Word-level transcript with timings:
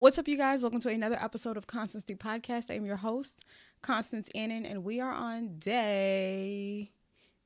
What's 0.00 0.18
up, 0.18 0.28
you 0.28 0.38
guys? 0.38 0.62
Welcome 0.62 0.80
to 0.80 0.88
another 0.88 1.18
episode 1.20 1.58
of 1.58 1.66
Constancy 1.66 2.14
Podcast. 2.14 2.74
I'm 2.74 2.86
your 2.86 2.96
host, 2.96 3.44
Constance 3.82 4.30
Annan, 4.34 4.64
and 4.64 4.82
we 4.82 4.98
are 4.98 5.12
on 5.12 5.58
day. 5.58 6.90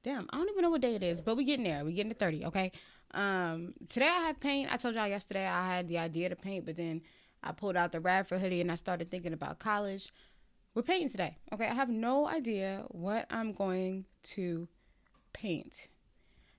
Damn, 0.05 0.29
I 0.31 0.37
don't 0.37 0.49
even 0.49 0.63
know 0.63 0.71
what 0.71 0.81
day 0.81 0.95
it 0.95 1.03
is, 1.03 1.21
but 1.21 1.37
we're 1.37 1.47
getting 1.47 1.65
there. 1.65 1.85
We're 1.85 1.97
getting 1.97 2.13
to 2.13 2.17
30, 2.17 2.45
okay? 2.45 2.71
Um, 3.13 3.75
today 3.91 4.07
I 4.07 4.21
have 4.29 4.39
paint. 4.39 4.73
I 4.73 4.77
told 4.77 4.95
y'all 4.95 5.09
yesterday 5.09 5.45
I 5.45 5.67
had 5.67 5.89
the 5.89 5.99
idea 5.99 6.29
to 6.29 6.37
paint, 6.37 6.65
but 6.65 6.77
then 6.77 7.03
I 7.43 7.51
pulled 7.51 7.77
out 7.77 7.91
the 7.91 7.99
Radford 7.99 8.39
hoodie 8.41 8.61
and 8.61 8.71
I 8.71 8.77
started 8.77 9.11
thinking 9.11 9.33
about 9.33 9.59
college. 9.59 10.13
We're 10.77 10.83
painting 10.83 11.11
today, 11.11 11.39
okay? 11.53 11.67
I 11.67 11.75
have 11.75 11.89
no 11.89 12.29
idea 12.29 12.85
what 12.87 13.27
I'm 13.31 13.53
going 13.53 14.05
to 14.35 14.69
paint. 15.33 15.89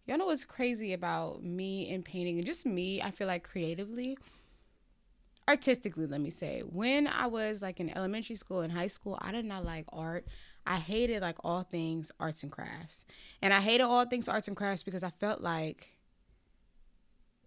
Y'all 0.08 0.18
know 0.18 0.26
what's 0.26 0.44
crazy 0.44 0.92
about 0.92 1.42
me 1.42 1.90
and 1.94 2.04
painting 2.04 2.38
and 2.38 2.46
just 2.46 2.66
me, 2.66 3.02
I 3.02 3.12
feel 3.12 3.28
like 3.28 3.46
creatively 3.46 4.18
artistically, 5.48 6.08
let 6.08 6.22
me 6.22 6.30
say, 6.30 6.62
when 6.62 7.08
I 7.08 7.28
was 7.28 7.62
like 7.62 7.80
in 7.80 7.96
elementary 7.96 8.36
school 8.36 8.62
and 8.62 8.72
high 8.72 8.88
school, 8.88 9.18
I 9.22 9.32
did 9.32 9.46
not 9.46 9.66
like 9.66 9.86
art. 9.90 10.26
I 10.66 10.78
hated 10.78 11.22
like 11.22 11.38
all 11.44 11.62
things 11.62 12.12
arts 12.20 12.44
and 12.44 12.52
crafts. 12.52 13.04
And 13.42 13.54
I 13.54 13.60
hated 13.60 13.84
all 13.84 14.06
things 14.06 14.28
arts 14.28 14.48
and 14.48 14.58
crafts 14.58 14.84
because 14.84 15.04
I 15.04 15.12
felt 15.12 15.42
like 15.42 15.90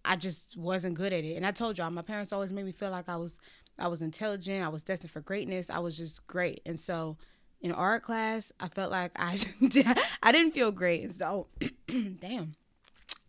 I 0.05 0.15
just 0.15 0.55
wasn't 0.57 0.95
good 0.95 1.11
at 1.11 1.23
it. 1.23 1.35
And 1.35 1.45
I 1.45 1.51
told 1.51 1.77
y'all, 1.77 1.89
my 1.89 2.01
parents 2.01 2.31
always 2.31 2.53
made 2.53 2.65
me 2.65 2.71
feel 2.71 2.91
like 2.91 3.09
I 3.09 3.17
was 3.17 3.39
I 3.77 3.87
was 3.87 4.01
intelligent, 4.01 4.65
I 4.65 4.69
was 4.69 4.83
destined 4.83 5.11
for 5.11 5.21
greatness, 5.21 5.69
I 5.69 5.79
was 5.79 5.97
just 5.97 6.25
great. 6.27 6.61
And 6.65 6.79
so 6.79 7.17
in 7.61 7.71
art 7.71 8.03
class, 8.03 8.51
I 8.59 8.69
felt 8.69 8.91
like 8.91 9.11
I 9.17 9.37
I 10.23 10.31
didn't 10.31 10.53
feel 10.53 10.71
great. 10.71 11.03
And 11.03 11.13
so 11.13 11.47
damn. 12.19 12.55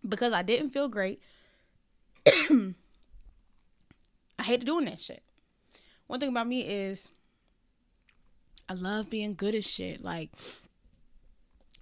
Because 0.08 0.32
I 0.32 0.42
didn't 0.42 0.70
feel 0.70 0.88
great. 0.88 1.20
I 4.40 4.42
hated 4.42 4.64
doing 4.64 4.86
that 4.86 4.98
shit. 4.98 5.22
One 6.06 6.18
thing 6.18 6.30
about 6.30 6.46
me 6.48 6.62
is 6.62 7.10
I 8.70 8.72
love 8.72 9.10
being 9.10 9.34
good 9.34 9.54
at 9.54 9.64
shit. 9.64 10.02
Like 10.02 10.30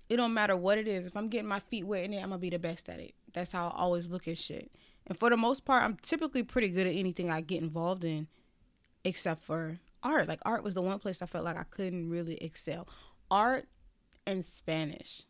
it 0.08 0.16
don't 0.16 0.34
matter 0.34 0.56
what 0.56 0.76
it 0.76 0.88
is. 0.88 1.06
If 1.06 1.16
I'm 1.16 1.28
getting 1.28 1.48
my 1.48 1.60
feet 1.60 1.86
wet 1.86 2.04
in 2.04 2.14
it, 2.14 2.16
I'm 2.16 2.30
gonna 2.30 2.38
be 2.38 2.50
the 2.50 2.58
best 2.58 2.88
at 2.88 2.98
it. 2.98 3.14
That's 3.32 3.52
how 3.52 3.68
I 3.68 3.78
always 3.78 4.08
look 4.08 4.26
at 4.26 4.38
shit. 4.38 4.72
And 5.06 5.16
for 5.16 5.30
the 5.30 5.36
most 5.36 5.64
part, 5.64 5.84
I'm 5.84 5.96
typically 6.02 6.42
pretty 6.42 6.68
good 6.68 6.88
at 6.88 6.94
anything 6.94 7.30
I 7.30 7.42
get 7.42 7.62
involved 7.62 8.02
in, 8.02 8.26
except 9.04 9.44
for 9.44 9.78
art. 10.02 10.26
Like 10.26 10.40
art 10.44 10.64
was 10.64 10.74
the 10.74 10.82
one 10.82 10.98
place 10.98 11.22
I 11.22 11.26
felt 11.26 11.44
like 11.44 11.56
I 11.56 11.64
couldn't 11.70 12.10
really 12.10 12.42
excel. 12.42 12.88
Art 13.30 13.68
and 14.26 14.44
Spanish. 14.44 15.22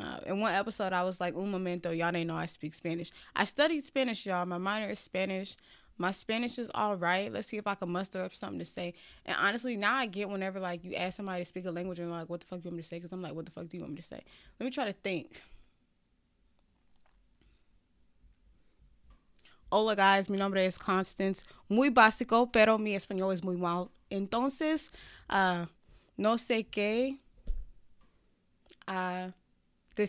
Uh, 0.00 0.18
in 0.26 0.40
one 0.40 0.52
episode, 0.52 0.92
I 0.92 1.04
was 1.04 1.20
like, 1.20 1.36
un 1.36 1.52
momento, 1.52 1.92
y'all 1.92 2.10
didn't 2.10 2.26
know 2.26 2.36
I 2.36 2.46
speak 2.46 2.74
Spanish. 2.74 3.12
I 3.36 3.44
studied 3.44 3.84
Spanish, 3.84 4.26
y'all. 4.26 4.44
My 4.44 4.58
minor 4.58 4.90
is 4.90 4.98
Spanish. 4.98 5.56
My 5.96 6.10
Spanish 6.10 6.58
is 6.58 6.70
all 6.74 6.96
right. 6.96 7.32
Let's 7.32 7.48
see 7.48 7.56
if 7.56 7.66
I 7.66 7.74
can 7.74 7.90
muster 7.90 8.22
up 8.22 8.34
something 8.34 8.58
to 8.58 8.64
say. 8.64 8.94
And 9.24 9.36
honestly, 9.40 9.76
now 9.76 9.94
I 9.94 10.06
get 10.06 10.28
whenever 10.28 10.58
like 10.58 10.84
you 10.84 10.94
ask 10.94 11.16
somebody 11.16 11.42
to 11.42 11.44
speak 11.44 11.66
a 11.66 11.70
language 11.70 12.00
and 12.00 12.10
like, 12.10 12.28
what 12.28 12.40
the 12.40 12.46
fuck 12.46 12.60
do 12.60 12.64
you 12.64 12.70
want 12.70 12.76
me 12.76 12.82
to 12.82 12.88
say? 12.88 12.96
Because 12.96 13.12
I'm 13.12 13.22
like, 13.22 13.34
what 13.34 13.44
the 13.44 13.52
fuck 13.52 13.68
do 13.68 13.76
you 13.76 13.82
want 13.82 13.92
me 13.92 13.96
to 13.98 14.02
say? 14.02 14.22
Let 14.58 14.64
me 14.64 14.70
try 14.70 14.86
to 14.86 14.92
think. 14.92 15.42
Hola 19.70 19.96
guys, 19.96 20.28
mi 20.28 20.36
nombre 20.36 20.64
es 20.64 20.78
Constance. 20.78 21.44
Muy 21.68 21.90
básico, 21.90 22.52
pero 22.52 22.78
mi 22.78 22.94
español 22.94 23.32
es 23.32 23.42
muy 23.42 23.56
mal. 23.56 23.90
Entonces, 24.10 24.90
uh, 25.30 25.66
no 26.16 26.36
sé 26.36 26.64
qué 26.70 27.18
uh, 28.86 29.30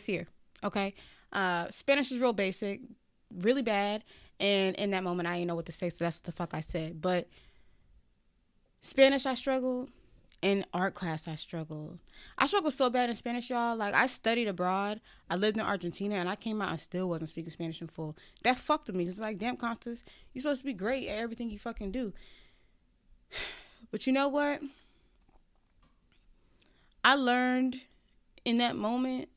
year, 0.07 0.27
Okay. 0.63 0.93
Uh, 1.31 1.69
Spanish 1.71 2.11
is 2.11 2.19
real 2.19 2.33
basic, 2.33 2.81
really 3.31 3.61
bad. 3.61 4.03
And 4.39 4.75
in 4.75 4.91
that 4.91 5.03
moment, 5.03 5.27
I 5.27 5.35
didn't 5.35 5.47
know 5.47 5.55
what 5.55 5.65
to 5.67 5.71
say, 5.71 5.89
so 5.89 6.03
that's 6.03 6.17
what 6.17 6.23
the 6.25 6.31
fuck 6.31 6.53
I 6.53 6.61
said. 6.61 7.01
But 7.01 7.27
Spanish, 8.81 9.25
I 9.25 9.33
struggled. 9.33 9.89
In 10.41 10.63
art 10.75 10.93
class, 10.93 11.27
I 11.27 11.33
struggled. 11.33 11.97
I 12.37 12.45
struggled 12.45 12.73
so 12.73 12.91
bad 12.91 13.09
in 13.09 13.15
Spanish, 13.15 13.49
y'all. 13.49 13.75
Like, 13.75 13.95
I 13.95 14.05
studied 14.05 14.47
abroad. 14.47 15.01
I 15.27 15.37
lived 15.37 15.57
in 15.57 15.63
Argentina, 15.63 16.15
and 16.15 16.29
I 16.29 16.35
came 16.35 16.61
out 16.61 16.69
and 16.69 16.79
still 16.79 17.09
wasn't 17.09 17.31
speaking 17.31 17.49
Spanish 17.49 17.81
in 17.81 17.87
full. 17.87 18.15
That 18.43 18.59
fucked 18.59 18.87
with 18.87 18.95
me. 18.95 19.05
It's 19.05 19.17
like, 19.17 19.39
damn, 19.39 19.57
Constance, 19.57 20.03
you're 20.33 20.43
supposed 20.43 20.61
to 20.61 20.65
be 20.65 20.73
great 20.73 21.07
at 21.07 21.17
everything 21.17 21.49
you 21.49 21.59
fucking 21.59 21.91
do. 21.91 22.13
But 23.91 24.05
you 24.07 24.13
know 24.13 24.27
what? 24.27 24.61
I 27.03 27.15
learned 27.15 27.81
in 28.43 28.57
that 28.57 28.75
moment 28.75 29.29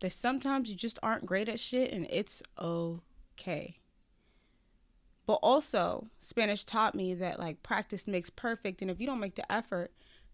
that 0.00 0.12
sometimes 0.12 0.68
you 0.68 0.76
just 0.76 0.98
aren't 1.02 1.24
great 1.24 1.48
at 1.48 1.58
shit, 1.58 1.92
and 1.92 2.06
it's 2.10 2.42
okay. 2.58 3.78
But 5.26 5.40
also, 5.42 6.06
Spanish 6.18 6.64
taught 6.64 6.94
me 6.94 7.14
that 7.14 7.38
like 7.38 7.62
practice 7.62 8.06
makes 8.06 8.30
perfect. 8.30 8.80
And 8.80 8.90
if 8.90 9.00
you 9.00 9.06
don't 9.06 9.20
make 9.20 9.34
the 9.34 9.50
effort 9.50 9.90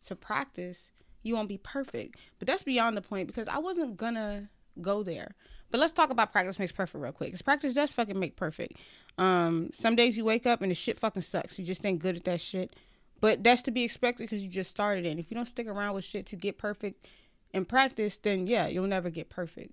to 0.07 0.15
practice, 0.15 0.91
you 1.23 1.35
won't 1.35 1.49
be 1.49 1.59
perfect. 1.59 2.17
But 2.39 2.47
that's 2.47 2.63
beyond 2.63 2.97
the 2.97 3.03
point 3.03 3.27
because 3.27 3.49
I 3.49 3.59
wasn't 3.59 3.97
gonna 3.97 4.51
go 4.81 5.03
there. 5.03 5.35
But 5.71 5.81
let's 5.81 5.93
talk 5.93 6.11
about 6.11 6.33
practice 6.33 6.59
makes 6.59 6.73
perfect 6.73 7.03
real 7.03 7.13
quick. 7.13 7.29
Because 7.29 7.41
practice 7.43 7.73
does 7.73 7.93
fucking 7.93 8.19
make 8.19 8.37
perfect. 8.37 8.77
Um, 9.17 9.71
some 9.73 9.97
days 9.97 10.19
you 10.19 10.25
wake 10.25 10.47
up 10.47 10.61
and 10.61 10.71
the 10.71 10.75
shit 10.75 10.99
fucking 10.99 11.23
sucks. 11.23 11.59
You 11.59 11.65
just 11.65 11.85
ain't 11.87 11.99
good 11.99 12.17
at 12.17 12.25
that 12.25 12.43
shit. 12.43 12.77
But 13.21 13.43
that's 13.43 13.63
to 13.63 13.71
be 13.71 13.85
expected 13.85 14.25
because 14.25 14.43
you 14.43 14.51
just 14.51 14.71
started 14.71 15.07
it. 15.07 15.11
And 15.11 15.21
if 15.21 15.31
you 15.31 15.35
don't 15.35 15.47
stick 15.47 15.67
around 15.67 15.95
with 15.95 16.05
shit 16.05 16.27
to 16.27 16.37
get 16.37 16.59
perfect 16.59 17.07
in 17.55 17.65
practice, 17.65 18.19
then 18.19 18.47
yeah, 18.47 18.67
you'll 18.67 18.87
never 18.87 19.09
get 19.09 19.31
perfect. 19.31 19.73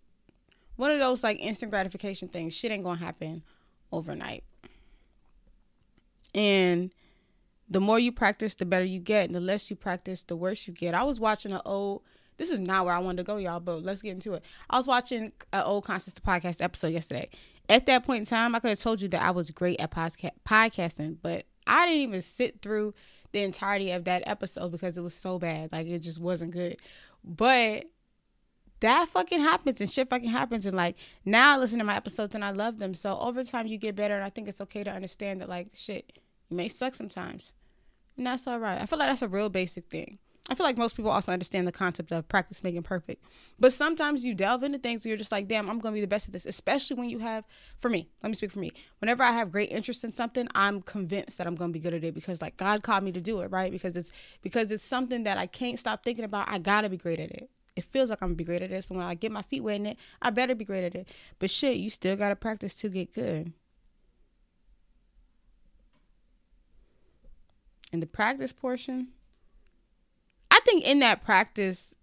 One 0.77 0.91
of 0.91 0.99
those 0.99 1.23
like 1.23 1.39
instant 1.39 1.71
gratification 1.71 2.29
things, 2.29 2.53
shit 2.53 2.71
ain't 2.71 2.85
gonna 2.85 2.99
happen 2.99 3.43
overnight. 3.91 4.43
And 6.33 6.91
the 7.69 7.79
more 7.79 7.99
you 7.99 8.11
practice, 8.11 8.55
the 8.55 8.65
better 8.65 8.85
you 8.85 8.99
get. 8.99 9.25
And 9.25 9.35
the 9.35 9.39
less 9.39 9.69
you 9.69 9.75
practice, 9.75 10.23
the 10.23 10.35
worse 10.35 10.67
you 10.67 10.73
get. 10.73 10.93
I 10.93 11.03
was 11.03 11.19
watching 11.19 11.51
an 11.51 11.61
old, 11.65 12.01
this 12.37 12.49
is 12.49 12.59
not 12.59 12.85
where 12.85 12.93
I 12.93 12.99
wanted 12.99 13.17
to 13.17 13.23
go, 13.23 13.37
y'all, 13.37 13.59
but 13.59 13.83
let's 13.83 14.01
get 14.01 14.11
into 14.11 14.33
it. 14.33 14.43
I 14.69 14.77
was 14.77 14.87
watching 14.87 15.31
an 15.53 15.63
old 15.63 15.85
Constance 15.85 16.19
podcast 16.19 16.61
episode 16.61 16.93
yesterday. 16.93 17.29
At 17.67 17.85
that 17.85 18.05
point 18.05 18.19
in 18.19 18.25
time, 18.25 18.55
I 18.55 18.59
could 18.59 18.69
have 18.69 18.79
told 18.79 19.01
you 19.01 19.07
that 19.09 19.21
I 19.21 19.31
was 19.31 19.51
great 19.51 19.79
at 19.79 19.91
podca- 19.91 20.31
podcasting, 20.47 21.17
but 21.21 21.45
I 21.67 21.85
didn't 21.85 22.01
even 22.01 22.21
sit 22.21 22.61
through 22.61 22.95
the 23.31 23.43
entirety 23.43 23.91
of 23.91 24.05
that 24.05 24.23
episode 24.25 24.71
because 24.71 24.97
it 24.97 25.01
was 25.01 25.13
so 25.13 25.37
bad. 25.37 25.71
Like, 25.71 25.85
it 25.85 25.99
just 25.99 26.19
wasn't 26.19 26.51
good. 26.51 26.77
But 27.23 27.85
that 28.81 29.09
fucking 29.09 29.41
happens 29.41 29.81
and 29.81 29.89
shit 29.89 30.09
fucking 30.09 30.29
happens 30.29 30.65
and 30.65 30.75
like 30.75 30.95
now 31.25 31.55
I 31.55 31.57
listen 31.57 31.79
to 31.79 31.83
my 31.83 31.95
episodes 31.95 32.35
and 32.35 32.43
I 32.43 32.51
love 32.51 32.77
them. 32.77 32.93
So 32.93 33.17
over 33.19 33.43
time 33.43 33.67
you 33.67 33.77
get 33.77 33.95
better 33.95 34.15
and 34.15 34.23
I 34.23 34.29
think 34.29 34.47
it's 34.47 34.61
okay 34.61 34.83
to 34.83 34.91
understand 34.91 35.41
that 35.41 35.49
like 35.49 35.67
shit, 35.73 36.11
you 36.49 36.57
may 36.57 36.67
suck 36.67 36.95
sometimes. 36.95 37.53
And 38.17 38.27
that's 38.27 38.47
all 38.47 38.59
right. 38.59 38.81
I 38.81 38.85
feel 38.85 38.99
like 38.99 39.09
that's 39.09 39.21
a 39.21 39.27
real 39.27 39.49
basic 39.49 39.89
thing. 39.89 40.19
I 40.51 40.55
feel 40.55 40.65
like 40.65 40.77
most 40.77 40.95
people 40.95 41.11
also 41.11 41.31
understand 41.31 41.67
the 41.67 41.71
concept 41.71 42.11
of 42.11 42.27
practice 42.27 42.63
making 42.63 42.81
perfect. 42.81 43.23
But 43.59 43.71
sometimes 43.71 44.25
you 44.25 44.33
delve 44.33 44.63
into 44.63 44.79
things 44.79 45.05
where 45.05 45.09
you're 45.09 45.17
just 45.17 45.31
like, 45.31 45.47
damn, 45.47 45.69
I'm 45.69 45.79
to 45.79 45.91
be 45.91 46.01
the 46.01 46.07
best 46.07 46.27
at 46.27 46.33
this, 46.33 46.47
especially 46.47 46.97
when 46.97 47.07
you 47.07 47.19
have, 47.19 47.45
for 47.77 47.87
me, 47.87 48.09
let 48.23 48.29
me 48.29 48.35
speak 48.35 48.51
for 48.53 48.59
me. 48.59 48.71
Whenever 48.99 49.21
I 49.21 49.31
have 49.31 49.51
great 49.51 49.69
interest 49.69 50.03
in 50.03 50.11
something, 50.11 50.47
I'm 50.55 50.81
convinced 50.81 51.37
that 51.37 51.45
I'm 51.45 51.55
to 51.55 51.67
be 51.67 51.79
good 51.79 51.93
at 51.93 52.03
it 52.03 52.15
because 52.15 52.41
like 52.41 52.57
God 52.57 52.81
called 52.81 53.03
me 53.03 53.11
to 53.11 53.21
do 53.21 53.41
it, 53.41 53.51
right? 53.51 53.71
Because 53.71 53.95
it's 53.95 54.11
because 54.41 54.71
it's 54.71 54.83
something 54.83 55.23
that 55.23 55.37
I 55.37 55.45
can't 55.45 55.77
stop 55.77 56.03
thinking 56.03 56.25
about. 56.25 56.49
I 56.49 56.57
got 56.57 56.81
to 56.81 56.89
be 56.89 56.97
great 56.97 57.19
at 57.19 57.29
it 57.29 57.49
it 57.79 57.85
feels 57.85 58.09
like 58.09 58.21
I'm 58.21 58.29
gonna 58.29 58.35
be 58.35 58.43
great 58.43 58.61
at 58.61 58.71
it. 58.71 58.83
So 58.83 58.93
when 58.93 59.05
I 59.05 59.15
get 59.15 59.31
my 59.31 59.41
feet 59.41 59.61
wet 59.61 59.77
in 59.77 59.85
it, 59.87 59.97
I 60.21 60.29
better 60.29 60.53
be 60.53 60.65
great 60.65 60.83
at 60.83 60.93
it. 60.93 61.09
But 61.39 61.49
shit, 61.49 61.77
you 61.77 61.89
still 61.89 62.15
gotta 62.15 62.35
practice 62.35 62.73
to 62.75 62.89
get 62.89 63.13
good. 63.13 63.53
In 67.91 68.01
the 68.01 68.05
practice 68.05 68.53
portion, 68.53 69.07
I 70.51 70.59
think 70.65 70.85
in 70.85 70.99
that 70.99 71.23
practice 71.23 71.95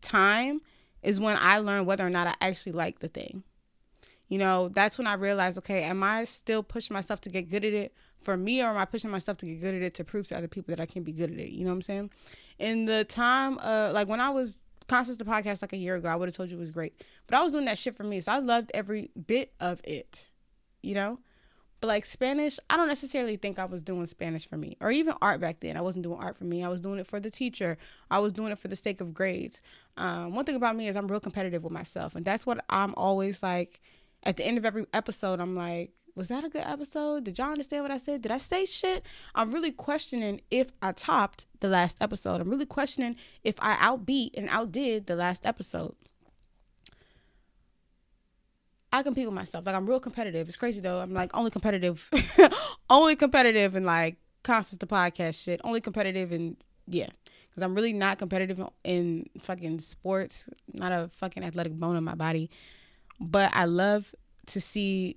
time 0.00 0.60
is 1.02 1.18
when 1.18 1.36
I 1.40 1.58
learn 1.58 1.84
whether 1.86 2.06
or 2.06 2.10
not 2.10 2.28
I 2.28 2.34
actually 2.40 2.72
like 2.72 3.00
the 3.00 3.08
thing. 3.08 3.42
You 4.28 4.38
know, 4.38 4.68
that's 4.68 4.96
when 4.96 5.08
I 5.08 5.14
realized, 5.14 5.58
okay, 5.58 5.82
am 5.82 6.04
I 6.04 6.22
still 6.22 6.62
pushing 6.62 6.94
myself 6.94 7.20
to 7.22 7.30
get 7.30 7.50
good 7.50 7.64
at 7.64 7.72
it 7.72 7.92
for 8.20 8.36
me, 8.36 8.62
or 8.62 8.66
am 8.66 8.76
I 8.76 8.84
pushing 8.84 9.10
myself 9.10 9.38
to 9.38 9.46
get 9.46 9.60
good 9.60 9.74
at 9.74 9.82
it 9.82 9.94
to 9.94 10.04
prove 10.04 10.28
to 10.28 10.36
other 10.36 10.46
people 10.46 10.70
that 10.76 10.80
I 10.80 10.86
can 10.86 11.02
be 11.02 11.10
good 11.10 11.32
at 11.32 11.38
it? 11.38 11.50
You 11.50 11.64
know 11.64 11.70
what 11.70 11.76
I'm 11.76 11.82
saying? 11.82 12.10
In 12.60 12.84
the 12.84 13.02
time, 13.02 13.56
like 13.56 14.08
when 14.08 14.20
I 14.20 14.30
was 14.30 14.58
Constance 14.90 15.18
the 15.18 15.24
podcast 15.24 15.62
like 15.62 15.72
a 15.72 15.76
year 15.76 15.94
ago, 15.94 16.08
I 16.08 16.16
would 16.16 16.28
have 16.28 16.36
told 16.36 16.50
you 16.50 16.56
it 16.56 16.60
was 16.60 16.72
great. 16.72 17.04
But 17.26 17.38
I 17.38 17.42
was 17.42 17.52
doing 17.52 17.64
that 17.66 17.78
shit 17.78 17.94
for 17.94 18.02
me. 18.02 18.18
So 18.18 18.32
I 18.32 18.40
loved 18.40 18.72
every 18.74 19.10
bit 19.26 19.52
of 19.60 19.80
it, 19.84 20.30
you 20.82 20.94
know? 20.94 21.20
But 21.80 21.86
like 21.86 22.04
Spanish, 22.04 22.58
I 22.68 22.76
don't 22.76 22.88
necessarily 22.88 23.36
think 23.36 23.58
I 23.58 23.64
was 23.64 23.82
doing 23.82 24.04
Spanish 24.06 24.46
for 24.46 24.56
me 24.56 24.76
or 24.80 24.90
even 24.90 25.14
art 25.22 25.40
back 25.40 25.60
then. 25.60 25.76
I 25.76 25.80
wasn't 25.80 26.02
doing 26.02 26.18
art 26.20 26.36
for 26.36 26.44
me. 26.44 26.64
I 26.64 26.68
was 26.68 26.80
doing 26.80 26.98
it 26.98 27.06
for 27.06 27.20
the 27.20 27.30
teacher. 27.30 27.78
I 28.10 28.18
was 28.18 28.32
doing 28.32 28.50
it 28.50 28.58
for 28.58 28.68
the 28.68 28.76
sake 28.76 29.00
of 29.00 29.14
grades. 29.14 29.62
Um, 29.96 30.34
one 30.34 30.44
thing 30.44 30.56
about 30.56 30.76
me 30.76 30.88
is 30.88 30.96
I'm 30.96 31.06
real 31.06 31.20
competitive 31.20 31.62
with 31.62 31.72
myself. 31.72 32.16
And 32.16 32.24
that's 32.24 32.44
what 32.44 32.62
I'm 32.68 32.92
always 32.96 33.42
like 33.42 33.80
at 34.24 34.36
the 34.36 34.44
end 34.44 34.58
of 34.58 34.64
every 34.64 34.86
episode, 34.92 35.40
I'm 35.40 35.56
like, 35.56 35.92
was 36.14 36.28
that 36.28 36.44
a 36.44 36.48
good 36.48 36.64
episode? 36.64 37.24
Did 37.24 37.38
y'all 37.38 37.52
understand 37.52 37.84
what 37.84 37.90
I 37.90 37.98
said? 37.98 38.22
Did 38.22 38.32
I 38.32 38.38
say 38.38 38.64
shit? 38.64 39.04
I'm 39.34 39.50
really 39.52 39.72
questioning 39.72 40.40
if 40.50 40.72
I 40.82 40.92
topped 40.92 41.46
the 41.60 41.68
last 41.68 41.98
episode. 42.00 42.40
I'm 42.40 42.50
really 42.50 42.66
questioning 42.66 43.16
if 43.44 43.56
I 43.60 43.74
outbeat 43.76 44.30
and 44.34 44.48
outdid 44.48 45.06
the 45.06 45.16
last 45.16 45.46
episode. 45.46 45.94
I 48.92 49.02
compete 49.02 49.26
with 49.26 49.34
myself. 49.34 49.64
Like 49.66 49.74
I'm 49.74 49.86
real 49.86 50.00
competitive. 50.00 50.48
It's 50.48 50.56
crazy 50.56 50.80
though. 50.80 50.98
I'm 50.98 51.12
like 51.12 51.36
only 51.36 51.50
competitive, 51.50 52.10
only 52.90 53.16
competitive 53.16 53.76
in 53.76 53.84
like 53.84 54.16
constant 54.42 54.80
the 54.80 54.86
podcast 54.86 55.42
shit. 55.42 55.60
Only 55.62 55.80
competitive 55.80 56.32
and 56.32 56.56
yeah, 56.88 57.08
because 57.48 57.62
I'm 57.62 57.74
really 57.74 57.92
not 57.92 58.18
competitive 58.18 58.60
in 58.82 59.26
fucking 59.38 59.78
sports. 59.78 60.48
Not 60.72 60.92
a 60.92 61.08
fucking 61.12 61.44
athletic 61.44 61.74
bone 61.74 61.96
in 61.96 62.02
my 62.02 62.16
body, 62.16 62.50
but 63.20 63.50
I 63.54 63.66
love 63.66 64.12
to 64.46 64.60
see 64.60 65.16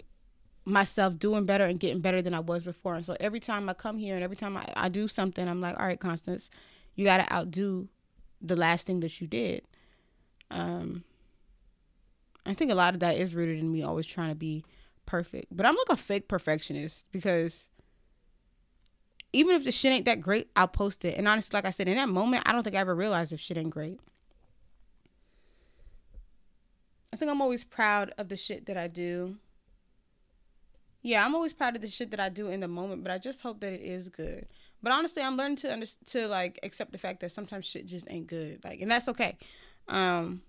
myself 0.66 1.18
doing 1.20 1.46
better 1.46 1.66
and 1.66 1.80
getting 1.80 2.00
better 2.00 2.22
than 2.22 2.34
I 2.34 2.40
was 2.40 2.64
before. 2.64 2.96
And 2.96 3.06
so 3.06 3.16
every 3.20 3.40
time 3.40 3.68
I 3.70 3.74
come 3.74 3.98
here 3.98 4.16
and 4.16 4.24
every 4.24 4.36
time 4.36 4.56
I, 4.56 4.66
I 4.76 4.90
do 4.90 5.08
something, 5.08 5.48
I'm 5.48 5.62
like, 5.62 5.78
all 5.80 5.86
right, 5.86 6.00
Constance, 6.00 6.50
you 6.96 7.06
got 7.06 7.18
to 7.18 7.34
outdo 7.34 7.90
the 8.42 8.56
last 8.56 8.86
thing 8.86 9.00
that 9.02 9.20
you 9.20 9.28
did. 9.28 9.64
Um, 10.52 11.04
I 12.46 12.54
think 12.54 12.72
a 12.72 12.76
lot 12.76 12.94
of 12.94 13.00
that 13.02 13.18
is 13.18 13.34
rooted 13.34 13.60
in 13.60 13.72
me 13.72 13.84
always 13.84 14.08
trying 14.08 14.30
to 14.30 14.36
be 14.36 14.64
perfect. 15.06 15.48
But 15.52 15.66
I'm 15.66 15.76
like 15.76 15.90
a 15.90 15.98
fake 15.98 16.28
perfectionist 16.28 17.12
because 17.12 17.68
even 19.32 19.56
if 19.56 19.64
the 19.64 19.72
shit 19.72 19.92
ain't 19.92 20.06
that 20.06 20.22
great, 20.22 20.50
I'll 20.56 20.68
post 20.68 21.04
it. 21.06 21.18
And 21.18 21.28
honestly, 21.28 21.56
like 21.58 21.66
I 21.66 21.72
said, 21.72 21.88
in 21.88 21.96
that 21.96 22.10
moment, 22.10 22.44
I 22.46 22.52
don't 22.52 22.64
think 22.64 22.76
I 22.76 22.80
ever 22.80 22.96
realized 22.96 23.34
if 23.34 23.40
shit 23.40 23.58
ain't 23.58 23.72
great. 23.72 24.00
I 27.12 27.16
think 27.16 27.32
I'm 27.32 27.42
always 27.42 27.64
proud 27.64 28.14
of 28.18 28.30
the 28.30 28.38
shit 28.38 28.66
that 28.68 28.78
I 28.78 28.88
do. 28.88 29.38
Yeah, 31.04 31.26
I'm 31.26 31.36
always 31.36 31.52
proud 31.52 31.76
of 31.76 31.82
the 31.82 31.88
shit 31.90 32.12
that 32.12 32.20
I 32.22 32.30
do 32.30 32.48
in 32.48 32.62
the 32.62 32.68
moment, 32.68 33.04
but 33.04 33.12
I 33.12 33.18
just 33.18 33.42
hope 33.42 33.60
that 33.60 33.74
it 33.74 33.82
is 33.82 34.08
good. 34.08 34.48
But 34.82 34.94
honestly, 34.94 35.22
I'm 35.22 35.36
learning 35.36 35.58
to 35.58 35.72
under- 35.72 35.86
to 35.86 36.28
like 36.28 36.60
accept 36.64 36.94
the 36.94 36.98
fact 36.98 37.20
that 37.20 37.32
sometimes 37.32 37.66
shit 37.66 37.86
just 37.86 38.08
ain't 38.10 38.28
good. 38.28 38.64
Like, 38.64 38.82
and 38.82 38.90
that's 38.90 39.10
okay. 39.10 39.38
Um, 39.90 40.42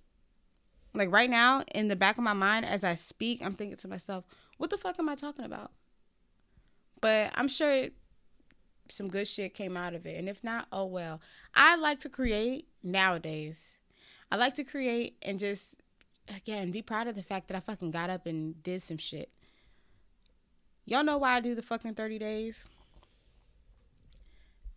like 0.95 1.13
right 1.13 1.29
now, 1.29 1.65
in 1.75 1.89
the 1.89 1.97
back 1.97 2.19
of 2.19 2.25
my 2.25 2.33
mind, 2.33 2.67
as 2.67 2.85
I 2.85 2.95
speak, 2.95 3.43
I'm 3.43 3.55
thinking 3.55 3.77
to 3.79 3.89
myself, 3.89 4.25
what 4.57 4.71
the 4.71 4.79
fuck 4.79 4.97
am 5.01 5.09
I 5.09 5.17
talking 5.17 5.45
about? 5.45 5.73
But 7.01 7.33
I'm 7.35 7.49
sure 7.49 7.89
some 8.89 9.09
good 9.09 9.27
shit 9.27 9.55
came 9.55 9.77
out 9.77 9.95
of 9.95 10.07
it. 10.07 10.19
And 10.19 10.29
if 10.29 10.45
not, 10.45 10.69
oh 10.71 10.87
well. 10.87 11.21
I 11.55 11.75
like 11.77 11.99
to 12.01 12.09
create 12.09 12.69
nowadays. 12.83 13.71
I 14.31 14.37
like 14.37 14.55
to 14.55 14.65
create 14.65 15.17
and 15.23 15.39
just, 15.39 15.77
again, 16.35 16.71
be 16.71 16.83
proud 16.83 17.09
of 17.09 17.15
the 17.15 17.23
fact 17.23 17.49
that 17.49 17.57
I 17.57 17.61
fucking 17.61 17.91
got 17.91 18.11
up 18.11 18.27
and 18.27 18.63
did 18.63 18.83
some 18.83 18.99
shit. 18.99 19.31
Y'all 20.87 21.05
know 21.05 21.19
why 21.19 21.35
I 21.35 21.41
do 21.41 21.55
the 21.55 21.63
fucking 21.63 21.95
30 21.95 22.19
days? 22.19 22.69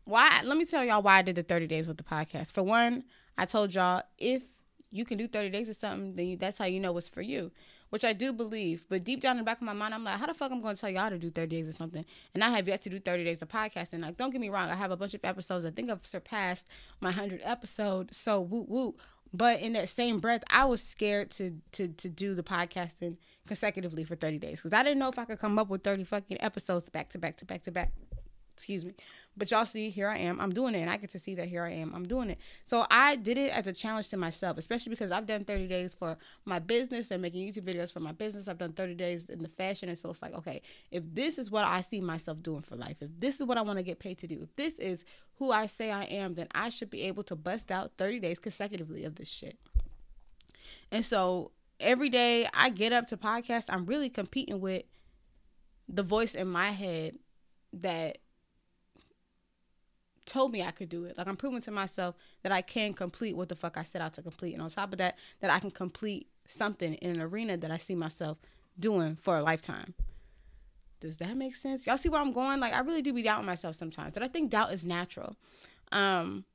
Why? 0.05 0.41
Let 0.43 0.57
me 0.57 0.63
tell 0.63 0.83
y'all 0.85 1.01
why 1.01 1.17
I 1.17 1.21
did 1.21 1.35
the 1.35 1.43
30 1.43 1.67
days 1.67 1.87
with 1.87 1.97
the 1.97 2.03
podcast. 2.03 2.53
For 2.53 2.63
one, 2.63 3.03
I 3.37 3.45
told 3.45 3.73
y'all 3.75 4.03
if 4.17 4.43
you 4.89 5.03
can 5.03 5.17
do 5.17 5.27
30 5.27 5.49
days 5.49 5.67
or 5.67 5.73
something, 5.73 6.15
then 6.15 6.27
you, 6.27 6.37
that's 6.37 6.57
how 6.57 6.65
you 6.65 6.79
know 6.79 6.93
what's 6.93 7.09
for 7.09 7.21
you, 7.21 7.51
which 7.89 8.05
I 8.05 8.13
do 8.13 8.31
believe. 8.31 8.85
But 8.87 9.03
deep 9.03 9.19
down 9.19 9.31
in 9.31 9.39
the 9.39 9.43
back 9.43 9.57
of 9.57 9.63
my 9.63 9.73
mind, 9.73 9.93
I'm 9.93 10.05
like, 10.05 10.17
how 10.17 10.27
the 10.27 10.33
fuck 10.33 10.49
I'm 10.49 10.61
going 10.61 10.75
to 10.75 10.79
tell 10.79 10.89
y'all 10.89 11.09
to 11.09 11.17
do 11.17 11.29
30 11.29 11.47
days 11.47 11.67
or 11.67 11.73
something? 11.73 12.05
And 12.33 12.41
I 12.41 12.51
have 12.51 12.69
yet 12.69 12.81
to 12.83 12.89
do 12.89 13.01
30 13.01 13.25
days 13.25 13.41
of 13.41 13.49
podcasting. 13.49 14.01
Like, 14.01 14.15
don't 14.15 14.29
get 14.29 14.39
me 14.39 14.47
wrong, 14.47 14.69
I 14.69 14.75
have 14.75 14.91
a 14.91 14.97
bunch 14.97 15.13
of 15.13 15.25
episodes. 15.25 15.65
I 15.65 15.71
think 15.71 15.89
I've 15.89 16.05
surpassed 16.05 16.69
my 17.01 17.09
100 17.09 17.41
episode. 17.43 18.13
So, 18.13 18.39
woo 18.39 18.65
woo. 18.65 18.95
But 19.33 19.59
in 19.59 19.73
that 19.73 19.89
same 19.89 20.19
breath, 20.19 20.43
I 20.49 20.65
was 20.65 20.81
scared 20.81 21.31
to 21.31 21.55
to 21.73 21.87
to 21.89 22.09
do 22.09 22.33
the 22.33 22.43
podcasting 22.43 23.17
consecutively 23.47 24.03
for 24.03 24.15
30 24.15 24.39
days 24.39 24.59
because 24.59 24.73
I 24.73 24.83
didn't 24.83 24.99
know 24.99 25.09
if 25.09 25.17
I 25.17 25.25
could 25.25 25.39
come 25.39 25.57
up 25.57 25.69
with 25.69 25.83
30 25.83 26.03
fucking 26.03 26.37
episodes 26.41 26.89
back 26.89 27.09
to 27.09 27.17
back 27.17 27.37
to 27.37 27.45
back 27.45 27.63
to 27.63 27.71
back. 27.71 27.91
Excuse 28.57 28.83
me. 28.83 28.95
But 29.37 29.51
y'all 29.51 29.67
see, 29.67 29.91
here 29.91 30.09
I 30.09 30.17
am. 30.17 30.41
I'm 30.41 30.51
doing 30.51 30.73
it. 30.73 30.79
And 30.79 30.89
I 30.89 30.97
get 30.97 31.11
to 31.11 31.19
see 31.19 31.35
that 31.35 31.47
here 31.47 31.63
I 31.63 31.69
am. 31.69 31.93
I'm 31.93 32.07
doing 32.07 32.31
it. 32.31 32.39
So 32.65 32.87
I 32.89 33.15
did 33.15 33.37
it 33.37 33.55
as 33.55 33.67
a 33.67 33.73
challenge 33.73 34.09
to 34.09 34.17
myself, 34.17 34.57
especially 34.57 34.89
because 34.89 35.11
I've 35.11 35.27
done 35.27 35.45
30 35.45 35.67
days 35.67 35.93
for 35.93 36.17
my 36.45 36.57
business 36.57 37.11
and 37.11 37.21
making 37.21 37.47
YouTube 37.47 37.71
videos 37.71 37.93
for 37.93 37.99
my 37.99 38.13
business. 38.13 38.47
I've 38.47 38.57
done 38.57 38.73
30 38.73 38.95
days 38.95 39.25
in 39.29 39.43
the 39.43 39.47
fashion. 39.47 39.89
And 39.89 39.97
so 39.97 40.09
it's 40.09 40.23
like, 40.23 40.33
okay, 40.33 40.63
if 40.89 41.03
this 41.13 41.37
is 41.37 41.51
what 41.51 41.65
I 41.65 41.81
see 41.81 42.01
myself 42.01 42.41
doing 42.41 42.63
for 42.63 42.75
life, 42.75 42.97
if 42.99 43.11
this 43.19 43.39
is 43.39 43.45
what 43.45 43.59
I 43.59 43.61
want 43.61 43.77
to 43.77 43.83
get 43.83 43.99
paid 43.99 44.17
to 44.17 44.27
do, 44.27 44.39
if 44.41 44.55
this 44.55 44.73
is 44.79 45.05
who 45.35 45.51
I 45.51 45.67
say 45.67 45.91
I 45.91 46.05
am, 46.05 46.33
then 46.33 46.47
I 46.55 46.69
should 46.69 46.89
be 46.89 47.03
able 47.03 47.21
to 47.25 47.35
bust 47.35 47.69
out 47.69 47.91
30 47.99 48.19
days 48.19 48.39
consecutively 48.39 49.03
of 49.03 49.15
this 49.15 49.29
shit. 49.29 49.59
And 50.91 51.05
so 51.05 51.51
every 51.79 52.09
day 52.09 52.47
I 52.55 52.71
get 52.71 52.91
up 52.91 53.07
to 53.09 53.17
podcast, 53.17 53.65
I'm 53.69 53.85
really 53.85 54.09
competing 54.09 54.59
with 54.61 54.81
the 55.87 56.01
voice 56.01 56.33
in 56.33 56.47
my 56.47 56.71
head 56.71 57.19
that 57.71 58.17
told 60.27 60.51
me 60.51 60.61
I 60.61 60.71
could 60.71 60.89
do 60.89 61.05
it. 61.05 61.17
Like 61.17 61.27
I'm 61.27 61.37
proving 61.37 61.61
to 61.61 61.71
myself 61.71 62.15
that 62.43 62.51
I 62.51 62.61
can 62.61 62.93
complete 62.93 63.35
what 63.35 63.49
the 63.49 63.55
fuck 63.55 63.77
I 63.77 63.83
set 63.83 64.01
out 64.01 64.13
to 64.13 64.21
complete. 64.21 64.53
And 64.53 64.61
on 64.61 64.69
top 64.69 64.91
of 64.91 64.99
that, 64.99 65.17
that 65.39 65.49
I 65.49 65.59
can 65.59 65.71
complete 65.71 66.27
something 66.45 66.93
in 66.95 67.15
an 67.15 67.21
arena 67.21 67.57
that 67.57 67.71
I 67.71 67.77
see 67.77 67.95
myself 67.95 68.37
doing 68.79 69.15
for 69.15 69.37
a 69.37 69.41
lifetime. 69.41 69.95
Does 70.99 71.17
that 71.17 71.35
make 71.35 71.55
sense? 71.55 71.87
Y'all 71.87 71.97
see 71.97 72.09
where 72.09 72.21
I'm 72.21 72.31
going? 72.31 72.59
Like 72.59 72.73
I 72.73 72.81
really 72.81 73.01
do 73.01 73.13
be 73.13 73.23
doubting 73.23 73.45
myself 73.45 73.75
sometimes. 73.75 74.13
But 74.13 74.23
I 74.23 74.27
think 74.27 74.51
doubt 74.51 74.73
is 74.73 74.83
natural. 74.83 75.35
Um 75.91 76.45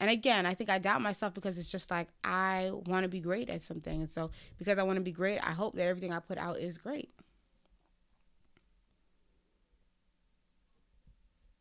and 0.00 0.10
again, 0.10 0.46
I 0.46 0.54
think 0.54 0.70
I 0.70 0.78
doubt 0.78 1.02
myself 1.02 1.34
because 1.34 1.58
it's 1.58 1.70
just 1.70 1.90
like 1.90 2.08
I 2.22 2.70
want 2.72 3.02
to 3.02 3.08
be 3.08 3.20
great 3.20 3.50
at 3.50 3.62
something. 3.62 4.00
And 4.00 4.10
so 4.10 4.30
because 4.56 4.78
I 4.78 4.84
want 4.84 4.96
to 4.96 5.02
be 5.02 5.12
great, 5.12 5.38
I 5.38 5.52
hope 5.52 5.74
that 5.74 5.82
everything 5.82 6.12
I 6.12 6.20
put 6.20 6.38
out 6.38 6.58
is 6.58 6.78
great. 6.78 7.10